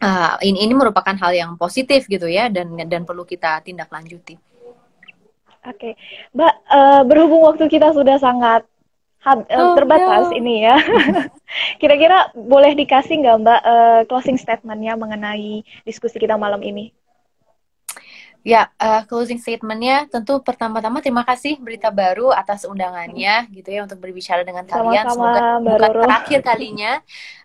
[0.00, 4.36] uh, ini ini merupakan hal yang positif gitu ya dan dan perlu kita tindak lanjuti.
[5.64, 5.92] Oke, okay.
[6.36, 8.68] Mbak, uh, berhubung waktu kita sudah sangat
[9.24, 10.36] hab, oh, terbatas no.
[10.36, 10.76] ini ya.
[11.80, 16.92] Kira-kira boleh dikasih nggak Mbak uh, closing statementnya mengenai diskusi kita malam ini?
[18.44, 23.96] Ya, uh, closing statementnya tentu pertama-tama terima kasih berita baru atas undangannya gitu ya untuk
[24.04, 25.08] berbicara dengan kalian.
[25.08, 26.92] Sama-sama, Semoga bukan terakhir kalinya.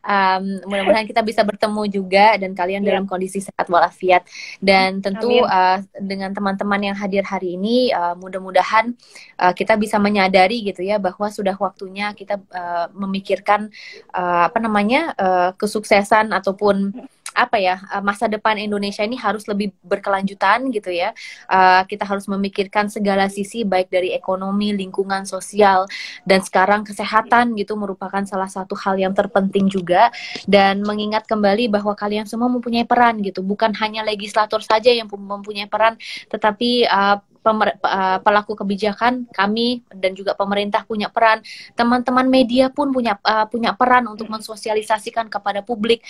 [0.04, 2.90] Um, mudah-mudahan kita bisa bertemu juga dan kalian yeah.
[2.92, 4.28] dalam kondisi sehat walafiat.
[4.60, 8.92] Dan tentu uh, dengan teman-teman yang hadir hari ini, uh, mudah-mudahan
[9.40, 13.72] uh, kita bisa menyadari gitu ya bahwa sudah waktunya kita uh, memikirkan
[14.12, 16.92] uh, apa namanya uh, kesuksesan ataupun
[17.34, 21.14] apa ya uh, masa depan Indonesia ini harus lebih berkelanjutan gitu ya.
[21.46, 25.86] Uh, kita harus memikirkan segala sisi baik dari ekonomi, lingkungan sosial
[26.26, 30.10] dan sekarang kesehatan gitu merupakan salah satu hal yang terpenting juga
[30.50, 35.70] dan mengingat kembali bahwa kalian semua mempunyai peran gitu, bukan hanya legislator saja yang mempunyai
[35.70, 35.96] peran
[36.28, 41.42] tetapi uh, pemer, uh, pelaku kebijakan kami dan juga pemerintah punya peran.
[41.74, 46.04] Teman-teman media pun punya uh, punya peran untuk mensosialisasikan kepada publik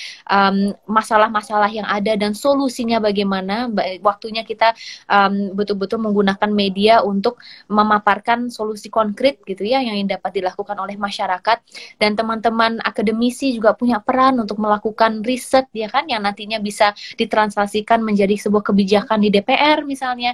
[0.85, 3.69] masalah-masalah um, yang ada dan solusinya bagaimana.
[4.01, 4.73] Waktunya kita
[5.09, 11.57] um, betul-betul menggunakan media untuk memaparkan solusi konkret gitu ya yang dapat dilakukan oleh masyarakat.
[11.97, 18.01] Dan teman-teman akademisi juga punya peran untuk melakukan riset ya kan yang nantinya bisa ditranslasikan
[18.01, 20.33] menjadi sebuah kebijakan di DPR misalnya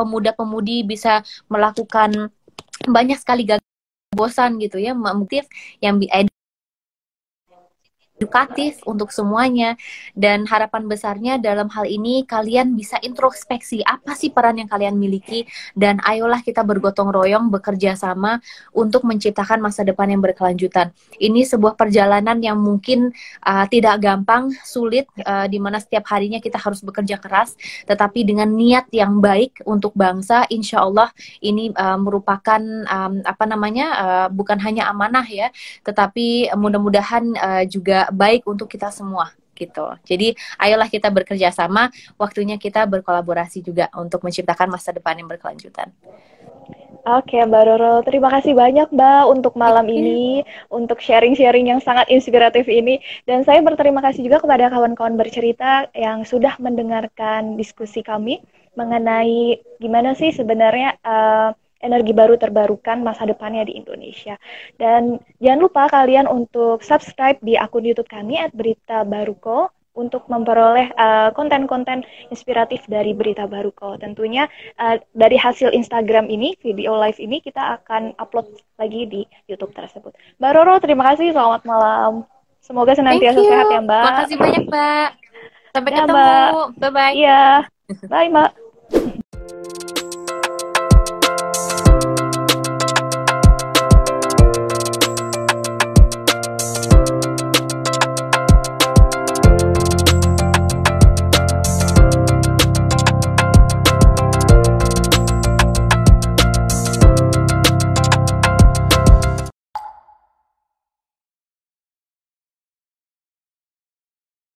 [0.00, 1.20] pemuda-pemudi bisa
[1.52, 2.32] melakukan
[2.88, 3.44] banyak sekali
[4.16, 5.44] bosan gitu ya motif
[5.84, 6.00] yang
[8.20, 9.80] edukatif untuk semuanya
[10.12, 15.48] dan harapan besarnya dalam hal ini kalian bisa introspeksi apa sih peran yang kalian miliki
[15.72, 18.36] dan ayolah kita bergotong royong bekerja sama
[18.76, 20.92] untuk menciptakan masa depan yang berkelanjutan.
[21.16, 23.08] Ini sebuah perjalanan yang mungkin
[23.40, 27.56] uh, tidak gampang, sulit uh, di mana setiap harinya kita harus bekerja keras,
[27.88, 31.08] tetapi dengan niat yang baik untuk bangsa, insya Allah
[31.40, 35.48] ini uh, merupakan um, apa namanya uh, bukan hanya amanah ya,
[35.88, 39.86] tetapi mudah-mudahan uh, juga baik untuk kita semua gitu.
[40.08, 45.92] Jadi ayolah kita bekerja sama, waktunya kita berkolaborasi juga untuk menciptakan masa depan yang berkelanjutan.
[47.00, 52.68] Oke, Mbak Roro, terima kasih banyak Mbak untuk malam ini, untuk sharing-sharing yang sangat inspiratif
[52.68, 53.00] ini.
[53.24, 58.44] Dan saya berterima kasih juga kepada kawan-kawan bercerita yang sudah mendengarkan diskusi kami
[58.76, 64.36] mengenai gimana sih sebenarnya uh, energi baru terbarukan masa depannya di Indonesia.
[64.76, 70.94] Dan jangan lupa kalian untuk subscribe di akun YouTube kami at Berita Baruko untuk memperoleh
[70.94, 73.98] uh, konten-konten uh, inspiratif dari Berita Baruko.
[73.98, 74.46] Tentunya
[74.78, 78.46] uh, dari hasil Instagram ini, video live ini kita akan upload
[78.78, 79.20] lagi di
[79.50, 80.14] YouTube tersebut.
[80.38, 81.34] Mbak Roro, terima kasih.
[81.34, 82.24] Selamat malam.
[82.62, 84.04] Semoga senantiasa sehat ya, Mbak.
[84.04, 85.08] Terima kasih banyak, Mbak.
[85.70, 86.28] Sampai ya, ketemu.
[86.78, 87.12] Bye-bye.
[87.18, 87.42] Iya.
[88.06, 88.69] Bye, Mbak.